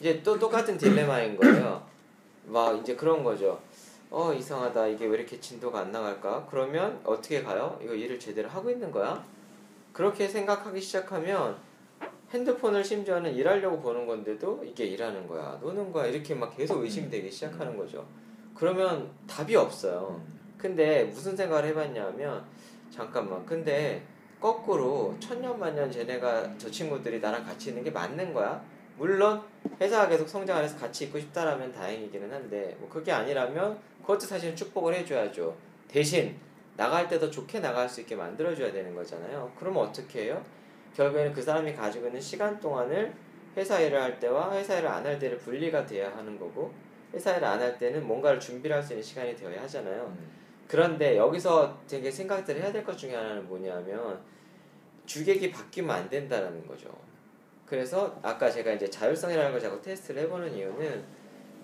[0.00, 1.86] 이제 또 똑같은 딜레마인 거예요.
[2.46, 3.60] 막 이제 그런 거죠.
[4.10, 6.46] 어 이상하다 이게 왜 이렇게 진도가 안 나갈까?
[6.50, 7.78] 그러면 어떻게 가요?
[7.82, 9.22] 이거 일을 제대로 하고 있는 거야?
[9.92, 11.56] 그렇게 생각하기 시작하면
[12.32, 17.76] 핸드폰을 심지어는 일하려고 보는 건데도 이게 일하는 거야, 노는 거야 이렇게 막 계속 의심되기 시작하는
[17.76, 18.06] 거죠.
[18.58, 20.20] 그러면 답이 없어요.
[20.56, 22.44] 근데 무슨 생각을 해봤냐면
[22.90, 24.02] 잠깐만 근데
[24.40, 28.60] 거꾸로 천년만년 쟤네가 저 친구들이 나랑 같이 있는 게 맞는 거야?
[28.96, 29.40] 물론
[29.80, 34.94] 회사가 계속 성장을 해서 같이 있고 싶다라면 다행이기는 한데 뭐 그게 아니라면 그것도 사실 축복을
[34.94, 35.56] 해줘야죠.
[35.86, 36.36] 대신
[36.76, 39.52] 나갈 때 더 좋게 나갈 수 있게 만들어줘야 되는 거잖아요.
[39.58, 40.42] 그러면 어떻게 해요?
[40.96, 43.12] 결국에는 그 사람이 가지고 있는 시간 동안을
[43.56, 46.72] 회사 일을 할 때와 회사 일을 안 할 때를 분리가 돼야 하는 거고
[47.14, 50.16] 회사 일을 안할 때는 뭔가를 준비를 할 수 있는 시간이 되어야 하잖아요.
[50.66, 54.18] 그런데 여기서 되게 생각들을 해야 될 것 중에 하나는 뭐냐면
[55.06, 56.88] 주객이 바뀌면 안 된다라는 거죠.
[57.64, 61.04] 그래서 아까 제가 이제 자율성이라는 걸 자꾸 테스트를 해보는 이유는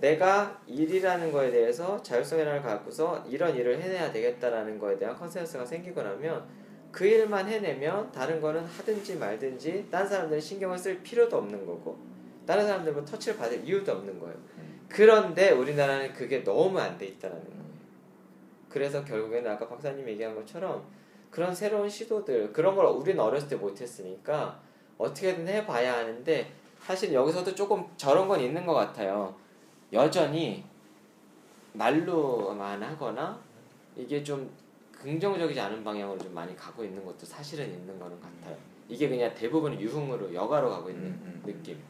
[0.00, 6.02] 내가 일이라는 거에 대해서 자율성이라는 걸 갖고서 이런 일을 해내야 되겠다라는 거에 대한 컨센서스가 생기고
[6.02, 6.44] 나면
[6.90, 11.98] 그 일만 해내면 다른 거는 하든지 말든지 다른 사람들은 신경을 쓸 필요도 없는 거고
[12.46, 14.36] 다른 사람들과 터치를 받을 이유도 없는 거예요.
[14.94, 17.64] 그런데 우리나라는 그게 너무 안 돼 있다라는 거예요.
[18.68, 20.84] 그래서 결국에는 아까 박사님 얘기한 것처럼
[21.32, 24.60] 그런 새로운 시도들 그런 걸 우리는 어렸을 때 못했으니까
[24.96, 29.34] 어떻게든 해봐야 하는데 사실 여기서도 조금 저런 건 있는 것 같아요.
[29.92, 30.62] 여전히
[31.72, 33.36] 말로만 하거나
[33.96, 34.48] 이게 좀
[34.92, 38.56] 긍정적이지 않은 방향으로 좀 많이 가고 있는 것도 사실은 있는 거는 같아요.
[38.88, 41.80] 이게 그냥 대부분 유흥으로 여가로 가고 있는 음, 음, 느낌.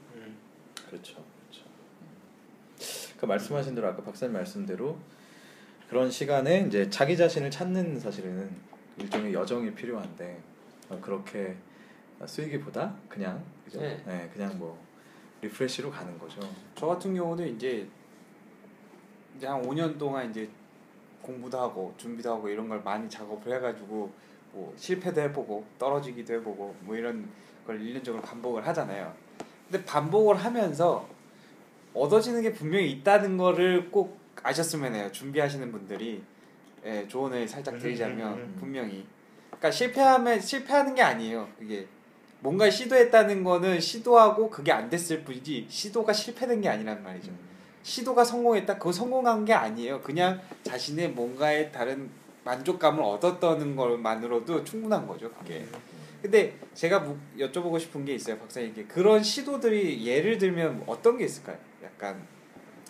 [0.88, 1.22] 그렇죠,
[3.24, 4.98] 그 말씀하신 대로 아까 박사님 말씀대로
[5.88, 8.50] 그런 시간에 이제 자기 자신을 찾는 사실은
[8.98, 10.42] 일종의 여정이 필요한데
[10.90, 11.56] 어, 그렇게
[12.26, 13.80] 쓰이기보다 그냥 그죠?
[13.80, 14.02] 네.
[14.06, 14.78] 네, 그냥 뭐
[15.40, 16.38] refresh로 가는 거죠.
[16.74, 17.88] 저 같은 경우는 이제
[19.38, 20.46] 이제 한 5년 동안 이제
[21.22, 24.12] 공부도 하고 준비도 하고 이런 걸 많이 작업을 해가지고
[24.52, 27.26] 뭐 실패도 해보고 떨어지기도 해보고 뭐 이런
[27.66, 29.14] 걸 1년적으로 반복을 하잖아요.
[29.70, 31.13] 근데 반복을 하면서
[31.94, 35.08] 얻어지는 게 분명히 있다는 거를 꼭 아셨으면 해요.
[35.12, 36.22] 준비하시는 분들이
[36.84, 38.56] 예, 조언을 살짝 드리자면 음, 음, 음.
[38.60, 39.06] 분명히
[39.46, 41.48] 그러니까 실패하면 실패하는 게 아니에요.
[41.58, 41.86] 그게
[42.40, 47.32] 뭔가 시도했다는 거는 시도하고 그게 안 됐을 뿐이지 시도가 실패된 게 아니란 말이죠.
[47.82, 50.00] 시도가 성공했다 그거 성공한 게 아니에요.
[50.02, 52.10] 그냥 자신의 뭔가의 다른
[52.44, 55.30] 만족감을 얻었다는 것만으로도 충분한 거죠.
[55.32, 55.64] 그게.
[56.20, 58.84] 근데 제가 무- 여쭤보고 싶은 게 있어요, 박사님께.
[58.84, 61.56] 그런 시도들이 예를 들면 어떤 게 있을까요?
[61.84, 62.26] 약간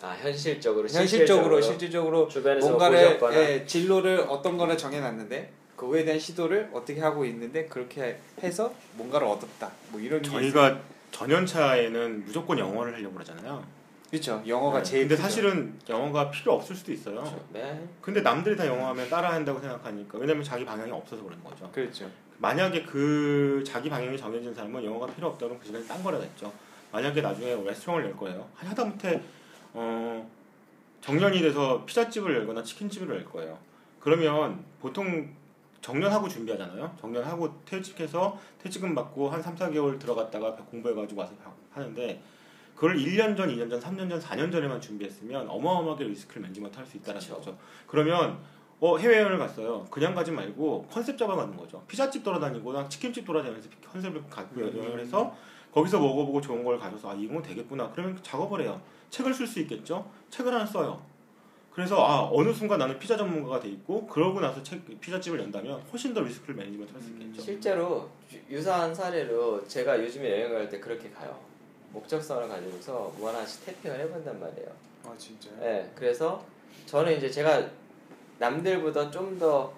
[0.02, 6.70] 아 현실적으로 현실적으로 실질적으로 실질적으로 주변에서 뭔가를 예, 진로를 어떤 거를 정해놨는데 그거에 대한 시도를
[6.72, 9.70] 어떻게 하고 있는데 그렇게 해서 뭔가를 얻었다.
[9.90, 10.22] 뭐 이런.
[10.22, 10.80] 저희가
[11.10, 13.64] 전연차에는 무조건 영어를 하려고 그러잖아요.
[14.10, 14.42] 그렇죠.
[14.46, 14.84] 영어가 네.
[14.84, 15.22] 제일 근데 크죠.
[15.22, 17.40] 사실은 영어가 필요 없을 수도 있어요.
[17.52, 17.84] 네.
[18.00, 21.68] 근데 남들이 다 영어하면 따라한다고 생각하니까 왜냐면 자기 방향이 없어서 그런 거죠.
[21.72, 22.08] 그렇죠.
[22.38, 26.52] 만약에 그 자기 방향이 정해진 사람은 영어가 필요 없다면 그 시간에 딴 거라겠죠.
[26.94, 28.48] 만약에 나중에 레스토랑을 낼 거예요.
[28.54, 29.20] 하다못해
[29.72, 30.30] 어
[31.00, 33.58] 정년이 돼서 피자집을 열거나 치킨집을 열 거예요.
[33.98, 35.28] 그러면 보통
[35.80, 36.96] 정년하고 준비하잖아요.
[37.00, 41.32] 정년하고 퇴직해서 퇴직금 받고 한 3, 4개월 들어갔다가 공부해가지고 와서
[41.72, 42.22] 하는데
[42.76, 46.96] 그걸 1년 전, 2년 전, 3년 전, 4년 전에만 준비했으면 어마어마하게 리스크를 management 할 수
[46.96, 47.34] 있다는 그쵸.
[47.34, 47.58] 거죠.
[47.88, 48.38] 그러면
[48.78, 49.84] 어, 해외여행을 갔어요.
[49.90, 51.82] 그냥 가지 말고 컨셉 잡아가는 거죠.
[51.88, 54.78] 피자집 돌아다니거나 치킨집 돌아다니면서 컨셉을 갖고 음.
[54.78, 55.36] 여행을 해서
[55.74, 57.90] 거기서 먹어보고 좋은 걸 가져서 아 이건 되겠구나.
[57.92, 58.80] 그러면 작업을 해요.
[59.10, 60.08] 책을 쓸 수 있겠죠.
[60.30, 61.02] 책을 하나 써요.
[61.72, 66.14] 그래서 아 어느 순간 나는 피자 전문가가 돼 있고 그러고 나서 책 피자집을 연다면 훨씬
[66.14, 67.42] 더 리스크를 management 할 수 있겠죠.
[67.42, 71.36] 실제로 유- 유사한 사례로 제가 요즘에 여행 갈 때 그렇게 가요.
[71.92, 74.68] 목적성을 가지고서 뭐 하나씩 태핑을 해본단 말이에요.
[75.04, 75.58] 아 진짜요?
[75.60, 76.44] 네, 그래서
[76.86, 77.68] 저는 이제 제가
[78.38, 79.72] 남들보다 좀 더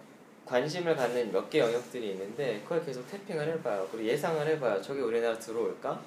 [0.46, 3.86] 관심을 갖는 몇 개 영역들이 있는데 그걸 계속 태핑을 해봐요.
[3.90, 4.80] 그리고 예상을 해봐요.
[4.80, 6.00] 저게 우리나라 들어올까?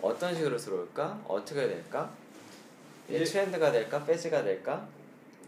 [0.00, 1.20] 어떤 식으로 들어올까?
[1.28, 2.10] 어떻게 될까?
[3.08, 4.02] 이게 이게- 트렌드가 될까?
[4.04, 4.86] 패즈가 될까?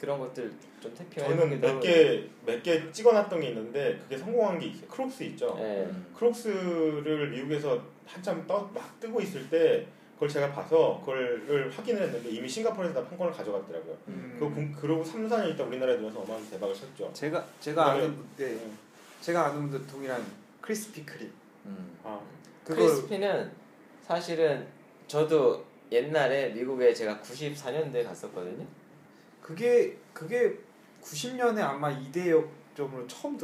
[0.01, 4.67] 그런 것들 좀 tapping을 저는 몇 개 몇 개 찍어놨던 게 있는데 그게 성공한 게
[4.67, 4.87] 있어요.
[4.89, 5.55] 크록스 있죠.
[5.59, 5.89] 네.
[6.15, 9.87] 크록스를 미국에서 한참 떠, 막 뜨고 있을 때
[10.17, 13.97] 그걸 제가 봐서 그걸 확인을 했는데 이미 싱가포르에서 다 판권을 가져갔더라고요.
[14.09, 14.37] 음.
[14.39, 17.11] 그 공- 그러고 3, 4년 있다 우리나라에 들어서 어마어마한 대박을 쳤죠.
[17.13, 18.59] 제가 제가 아는 네,
[19.21, 20.25] 제가 아는 분도 동일한
[20.63, 21.31] 크리스피 크림
[21.67, 21.99] 음.
[22.03, 22.19] 아,
[22.65, 23.53] 그걸 크리스피는
[24.03, 24.67] 사실은
[25.07, 28.65] 저도 옛날에 미국에 제가 94년도에 갔었거든요.
[29.43, 30.59] 그게 그게
[31.03, 33.39] 90년에 아마 이대역 점으로 처음.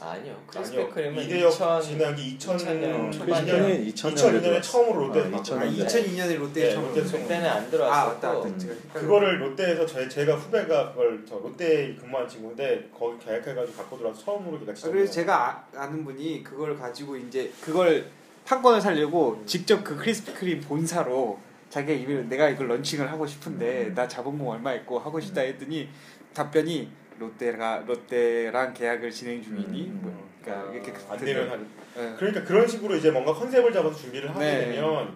[0.00, 0.36] 아니요.
[0.46, 0.90] 크리스피 아니요.
[0.90, 3.54] 크림은 이대역 2000 지난 게 2000, 2000년 2000년, 초반이요.
[3.92, 5.86] 2002년에 처음으로 롯데에서 아, 바꾼 아, 거예요.
[5.86, 6.94] 2002년에 롯데에 네, 처음.
[6.94, 8.48] 그때는 안아 맞다 들어왔었고 맞다.
[8.48, 8.76] 헷갈려.
[8.92, 14.24] 그거를 롯데에서 저, 제가 후배가 그걸 저 롯데에 근무한 친구인데 거기 계약해 가지고 갖고 들어와서
[14.24, 18.10] 처음으로 걔가 아, 진짜 그래서 제가 아, 는 분이 그걸 가지고 이제 그걸
[18.46, 24.08] 판권을 살려고 직접 그 크리스피 크림 본사로 자기가 이걸 내가 이걸 런칭을 하고 싶은데 나
[24.08, 25.88] 자본금 얼마 있고 하고 싶다 했더니
[26.34, 26.90] 답변이
[27.20, 30.00] 롯데가 롯데랑 계약을 진행 중이니 음.
[30.02, 31.68] 뭐 그러니까 이렇게 안 되면 한
[31.98, 32.14] 예.
[32.16, 34.72] 그러니까 그런 식으로 이제 뭔가 컨셉을 잡아서 준비를 하게 네.
[34.72, 35.14] 되면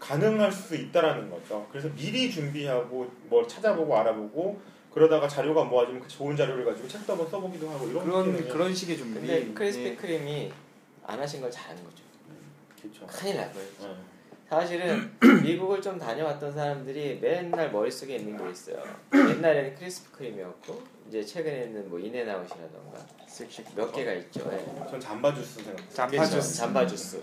[0.00, 1.66] 가능할 수 있다라는 거죠.
[1.70, 4.60] 그래서 미리 준비하고 뭘 찾아보고 알아보고
[4.92, 8.48] 그러다가 자료가 모아지면 그 좋은 자료를 가지고 책도 한번 써보기도 하고 이런 그런.
[8.48, 9.20] 그런 식의 준비.
[9.20, 9.94] 근데 크리스피 예.
[9.94, 10.52] 크림이
[11.06, 12.02] 안 하신 걸 잘한 거죠.
[12.80, 13.06] 그렇죠.
[13.06, 13.68] 큰일 날 거예요.
[13.80, 13.96] 네.
[14.48, 18.82] 사실은 미국을 좀 다녀왔던 사람들이 맨날 머릿속에 있는 게 있어요.
[19.14, 22.98] 옛날에는 크리스피 크림이었고 이제 최근에는 뭐 인앤아웃이라던가
[23.28, 24.40] 쉑쉑 몇 개가 있죠.
[24.52, 24.90] 예.
[24.90, 25.90] 전 잠바 주스 생각.
[25.94, 26.30] 잠바 그렇죠.
[26.40, 26.56] 주스.
[26.56, 27.22] 잠바 주스.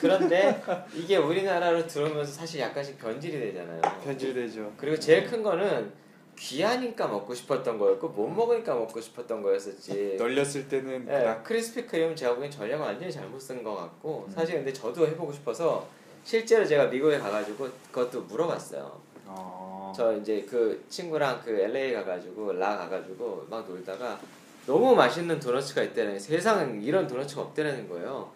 [0.00, 0.62] 그런데
[0.94, 3.80] 이게 우리나라로 들어오면서 사실 약간씩 변질이 되잖아요.
[4.04, 4.72] 변질되죠.
[4.76, 5.92] 그리고 제일 큰 거는
[6.38, 10.16] 귀하니까 먹고 싶었던 거였고 못 먹으니까 먹고 싶었던 거였었지.
[10.18, 14.32] 널렸을 때는 예, 크리스피 크림 제가 보기엔 전략을 완전히 잘못 쓴 것 같고 음.
[14.32, 15.86] 사실 근데 저도 해보고 싶어서
[16.22, 19.00] 실제로 제가 미국에 가가지고 그것도 물어봤어요.
[19.26, 19.77] 어.
[19.94, 24.18] 저 이제 그 친구랑 그 LA 가가지고 라 가가지고 막 놀다가
[24.66, 28.30] 너무 맛있는 도너츠가 있다는 세상에 이런 도너츠가 없다는 거예요.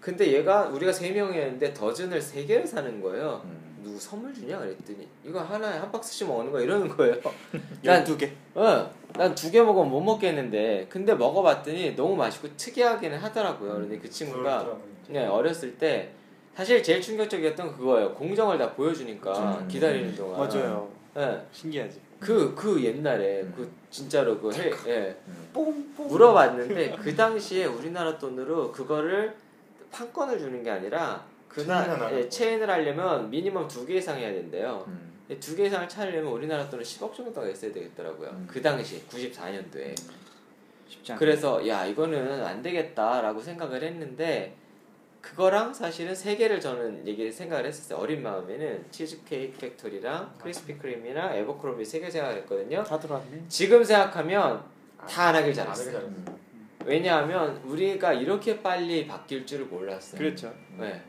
[0.00, 3.42] 근데 얘가 우리가 세 명이었는데 더즌을 세 개를 사는 거예요.
[3.44, 3.66] 음.
[3.82, 7.14] 누구 선물 주냐 그랬더니 이거 하나에 한 박스씩 먹는 거 이러는 거예요.
[7.82, 8.30] 난 12개.
[8.54, 13.74] 어, 난두 개 먹으면 못 먹겠는데 근데 먹어봤더니 너무 맛있고 특이하기는 하더라고요.
[13.74, 14.76] 그런데 그 친구가.
[15.08, 16.10] 네, 어렸을 때
[16.56, 18.14] 사실 제일 충격적이었던 그거예요.
[18.14, 19.68] 공정을 다 보여주니까 음.
[19.68, 20.38] 기다리는 동안.
[20.40, 20.90] 맞아요.
[21.18, 21.40] 예.
[21.52, 22.00] 신기하지.
[22.18, 23.52] 그, 그 옛날에, 음.
[23.54, 25.16] 그, 진짜로 그, 해, 예.
[25.52, 26.08] 뽕 뽕.
[26.08, 29.34] 물어봤는데, 그 당시에 우리나라 돈으로 그거를
[29.92, 32.26] 판권을 주는 게 아니라, 그날, 예.
[32.28, 34.84] 체인을 하려면 미니멈 두 개 이상 해야 된대요.
[34.88, 35.12] 음.
[35.40, 38.30] 두개 이상을 차려면 우리나라 돈은 10억 정도가 있어야 되겠더라고요.
[38.30, 38.46] 음.
[38.48, 39.94] 그 당시, 94년도에.
[40.88, 41.18] 쉽지 않아.
[41.18, 44.54] 그래서, 야, 이거는 안 되겠다라고 생각을 했는데,
[45.30, 47.98] 그거랑 사실은 세 개를 저는 얘기 생각을 했었어요.
[47.98, 52.84] 어린 마음에는 치즈케이크 팩토리랑 크리스피 크림이랑 아베크롬비 세개 생각했거든요.
[52.84, 53.42] 다 들어왔네.
[53.48, 54.62] 지금 생각하면
[55.08, 55.98] 다 안 하길 잘했어요.
[55.98, 56.24] 음.
[56.84, 60.16] 왜냐하면 우리가 이렇게 빨리 바뀔 줄을 몰랐어요.
[60.18, 60.54] 그렇죠.
[60.78, 61.02] 네.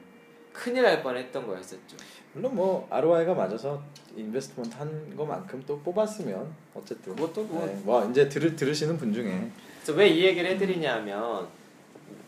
[0.52, 1.96] 큰일 날 뻔했던 거였었죠.
[2.34, 3.82] 물론 뭐 ROI가 맞아서
[4.16, 9.52] investment 한 거만큼 또 뽑았으면 어쨌든 그것도 뭐 네, 뭐 이제 들으, 들으시는 분 중에
[9.84, 11.48] 그래서 왜 이 얘기를 해드리냐면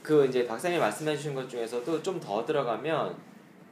[0.10, 3.16] 그 이제 박사님 말씀해 주신 것 중에서도 좀 더 들어가면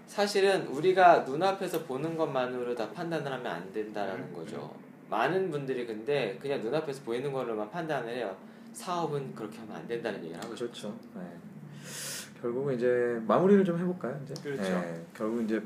[0.06, 4.72] 사실은 우리가 눈앞에서 보는 것만으로 다 판단을 하면 안 된다라는 거죠.
[5.10, 8.38] 많은 분들이 근데 그냥 눈앞에서 보이는 걸로만 판단을 해요.
[8.72, 10.54] 사업은 그렇게 하면 안 된다는 얘기를 하고.
[10.54, 10.96] 그렇죠.
[11.16, 11.22] 네.
[12.40, 14.22] 결국은 이제 마무리를 좀 해볼까요?
[14.24, 14.62] 이제 그렇죠.
[14.62, 15.60] 네, 결국 이제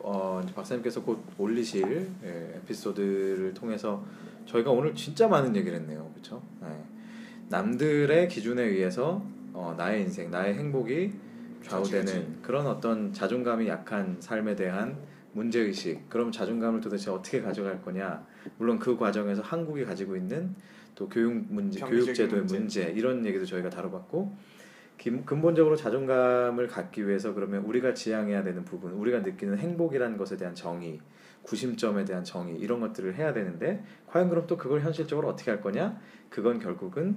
[0.00, 4.04] 어, 이제 박사님께서 곧 올리실 예, 에피소드를 통해서
[4.46, 6.42] 저희가 오늘 진짜 많은 얘기를 했네요, 그렇죠?
[6.60, 6.66] 네.
[7.48, 9.22] 남들의 기준에 의해서
[9.58, 11.12] 어, 나의 인생, 나의 행복이
[11.62, 14.98] 좌우되는 그런 어떤 자존감이 약한 삶에 대한
[15.32, 18.26] 문제 의식, 그럼 자존감을 도대체 어떻게 가져갈 거냐?
[18.58, 20.54] 물론 그 과정에서 한국이 가지고 있는
[20.94, 22.58] 또 교육 문제, 경제적인 교육 제도의 문제.
[22.58, 22.82] 문제.
[22.94, 24.36] 이런 얘기도 저희가 다뤄봤고
[24.98, 30.54] 기- 근본적으로 자존감을 갖기 위해서 그러면 우리가 지향해야 되는 부분, 우리가 느끼는 행복이라는 것에 대한
[30.54, 31.00] 정의,
[31.42, 35.98] 구심점에 대한 정의 이런 것들을 해야 되는데 과연 그럼 또 그걸 현실적으로 어떻게 할 거냐?
[36.28, 37.16] 그건 결국은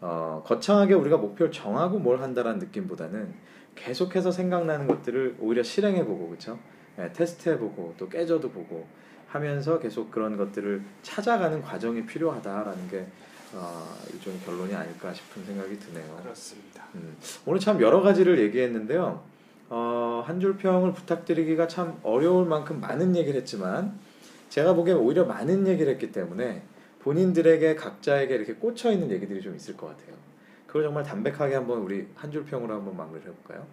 [0.00, 3.34] 어, 거창하게 우리가 목표를 정하고 뭘 한다라는 느낌보다는
[3.74, 6.58] 계속해서 생각나는 것들을 오히려 실행해보고 그렇죠?
[7.12, 8.86] 테스트해보고 또 깨져도 보고
[9.28, 13.06] 하면서 계속 그런 것들을 찾아가는 과정이 필요하다라는 게
[13.54, 16.18] 어, 일종의 결론이 아닐까 싶은 생각이 드네요.
[16.22, 16.84] 그렇습니다.
[16.96, 19.22] 음, 오늘 참 여러 가지를 얘기했는데요.
[19.70, 23.98] 어, 한 줄 평을 부탁드리기가 참 어려울 만큼 많은 얘기를 했지만
[24.48, 26.62] 제가 보기엔 오히려 많은 얘기를 했기 때문에
[27.12, 30.14] 본인들에게 각자에게 이렇게 꽂혀 있는 얘기들이 좀 있을 것 같아요.
[30.66, 33.66] 그걸 정말 담백하게 한번 우리 한 줄 평으로 한번 마무리를 해볼까요?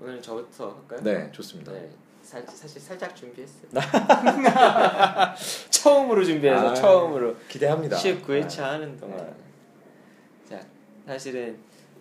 [0.00, 1.00] 오늘 저부터 할까요?
[1.02, 1.72] 네, 좋습니다.
[1.72, 1.90] 네.
[2.22, 3.68] 살, 사실 살짝 준비했어요.
[5.68, 7.98] 처음으로 준비해서 아, 처음으로 기대합니다.
[7.98, 9.18] 19회차 하는 동안.
[9.18, 9.34] 네.
[10.56, 10.66] 자,
[11.06, 11.58] 사실은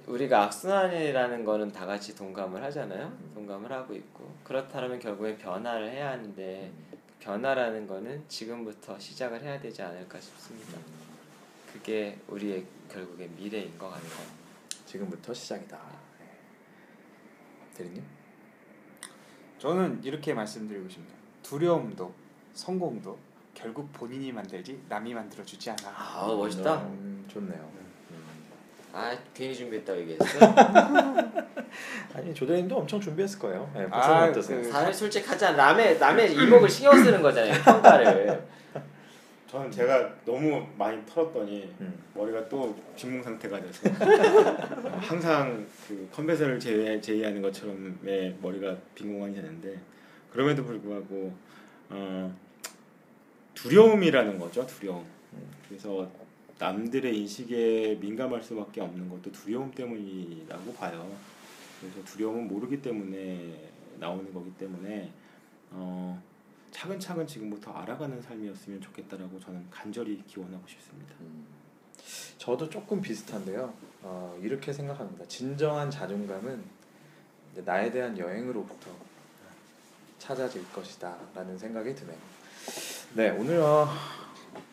[0.07, 3.11] 우리가 악순환이라는 거는 다 같이 동감을 하잖아요.
[3.35, 6.71] 동감을 하고 있고 그렇다면 결국엔 변화를 해야 하는데
[7.19, 10.77] 변화라는 거는 지금부터 시작을 해야 되지 않을까 싶습니다.
[11.71, 14.25] 그게 우리의 결국엔 미래인 것 같아요.
[14.85, 15.77] 지금부터 시작이다.
[16.19, 16.25] 네.
[17.75, 18.03] 대리님?
[19.59, 21.13] 저는 이렇게 말씀드리고 싶네요.
[21.43, 22.13] 두려움도
[22.53, 23.19] 성공도
[23.53, 25.89] 결국 본인이 만들지 남이 만들어 주지 않아.
[25.89, 26.83] 아 멋있다.
[26.83, 27.78] 음, 좋네요.
[28.91, 28.95] 음.
[28.95, 30.53] 아 괜히 준비했다고 얘기했어.
[32.15, 33.71] 아니 조대리님도 엄청 준비했을 거예요.
[33.75, 34.61] 네, 아, 어떠세요?
[34.61, 35.55] 그- 사실 솔직하잖아.
[35.55, 37.53] 남의 남의 이목을 신경 쓰는 거잖아요.
[37.63, 38.47] 평가를.
[39.49, 42.03] 저는 제가 너무 많이 털었더니 음.
[42.13, 49.75] 머리가 또 빈궁 상태가 돼서 어, 항상 그 컨벤션을 제외, 제의하는 것처럼의 머리가 빈궁이 되는데
[50.31, 51.33] 그럼에도 불구하고
[51.89, 52.35] 어,
[53.55, 55.03] 두려움이라는 거죠 두려움
[55.67, 56.07] 그래서
[56.59, 61.09] 남들의 인식에 민감할 수밖에 없는 것도 두려움 때문이라고 봐요
[61.79, 65.11] 그래서 두려움은 모르기 때문에 나오는 거기 때문에
[65.71, 66.21] 어,
[66.71, 71.15] 차근차근 지금부터 알아가는 삶이었으면 좋겠다라고 저는 간절히 기원하고 싶습니다.
[71.21, 71.45] 음.
[72.37, 73.73] 저도 조금 비슷한데요.
[74.01, 75.25] 어, 이렇게 생각합니다.
[75.27, 76.63] 진정한 자존감은
[77.65, 78.91] 나에 대한 여행으로부터
[80.17, 82.17] 찾아질 것이다라는 생각이 드네요.
[83.15, 83.87] 네, 오늘 어,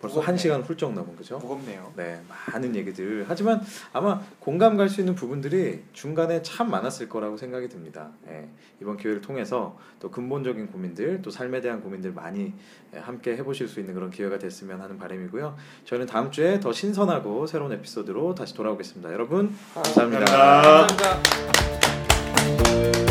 [0.00, 0.38] 벌써 한 무겁네.
[0.38, 1.38] 시간 훌쩍 넘은 거죠.
[1.38, 1.92] 무겁네요.
[1.96, 3.24] 네, 많은 얘기들.
[3.28, 3.60] 하지만
[3.92, 8.10] 아마 공감 갈 수 있는 부분들이 중간에 참 많았을 거라고 생각이 듭니다.
[8.28, 8.48] 예,
[8.80, 12.52] 이번 기회를 통해서 또 근본적인 고민들, 또 삶에 대한 고민들 많이
[12.94, 15.56] 예, 함께 해보실 수 있는 그런 기회가 됐으면 하는 바람이고요.
[15.84, 19.12] 저희는 다음 주에 더 신선하고 새로운 에피소드로 다시 돌아오겠습니다.
[19.12, 20.24] 여러분, 감사합니다.
[20.24, 21.20] 감사합니다.
[22.36, 23.05] 감사합니다.